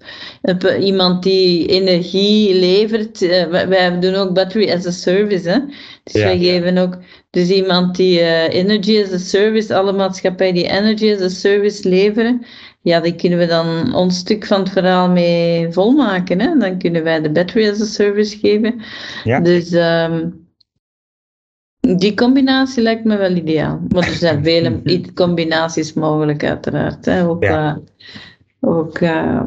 [0.81, 3.23] iemand die energie levert.
[3.23, 5.49] Uh, wij, doen ook battery as a service.
[5.49, 5.59] Hè?
[6.05, 6.97] Dus ja, wij geven ook.
[7.31, 11.89] Dus iemand die uh, energy as a service, alle maatschappijen die energy as a service
[11.89, 12.47] leveren,
[12.81, 16.41] ja, die kunnen we dan ons stuk van het verhaal mee volmaken.
[16.41, 16.57] Hè?
[16.59, 18.83] Dan kunnen wij de battery as a service geven.
[19.25, 19.41] Ja.
[19.41, 20.46] Dus um,
[21.95, 23.81] die combinatie lijkt me wel ideaal.
[23.89, 27.05] Maar er zijn vele combinaties mogelijk, uiteraard.
[27.05, 27.29] Hè.
[27.29, 27.77] Ook, ja.
[28.61, 29.43] uh, ook uh,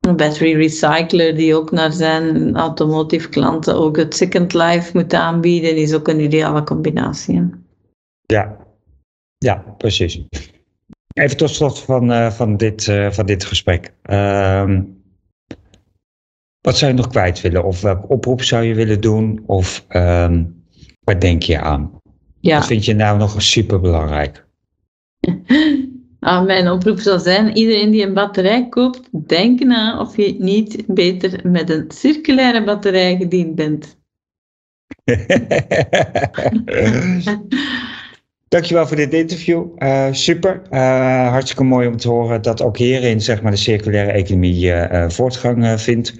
[0.00, 5.76] een battery recycler die ook naar zijn automotive klanten ook het second life moet aanbieden,
[5.76, 7.36] is ook een ideale combinatie.
[7.36, 7.44] Hè.
[8.26, 8.56] Ja.
[9.38, 10.22] ja, precies.
[11.12, 13.92] Even tot slot van, uh, van, dit, uh, van dit gesprek.
[14.02, 14.82] Ehm,
[16.62, 17.64] wat zou je nog kwijt willen?
[17.64, 19.42] Of welke oproep zou je willen doen?
[19.46, 20.64] Of um,
[21.04, 22.00] wat denk je aan?
[22.40, 22.58] Ja.
[22.58, 24.46] Wat vind je nou nog super belangrijk?
[26.22, 30.84] Ah, mijn oproep zou zijn: iedereen die een batterij koopt, denk na of je niet
[30.86, 34.00] beter met een circulaire batterij gediend bent.
[38.52, 39.64] Dankjewel voor dit interview.
[39.78, 40.62] Uh, super.
[40.70, 45.04] Uh, hartstikke mooi om te horen dat ook hierin zeg maar, de circulaire economie uh,
[45.08, 46.14] voortgang vindt.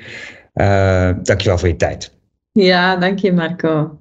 [1.22, 2.12] dankjewel voor je tijd.
[2.52, 3.98] Ja, dank je Marco.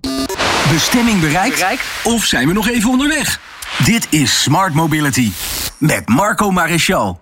[0.72, 1.56] Bestemming bereikt?
[1.56, 1.84] bereikt?
[2.04, 3.40] Of zijn we nog even onderweg?
[3.86, 5.32] Dit is Smart Mobility
[5.78, 7.20] met Marco Maréchal.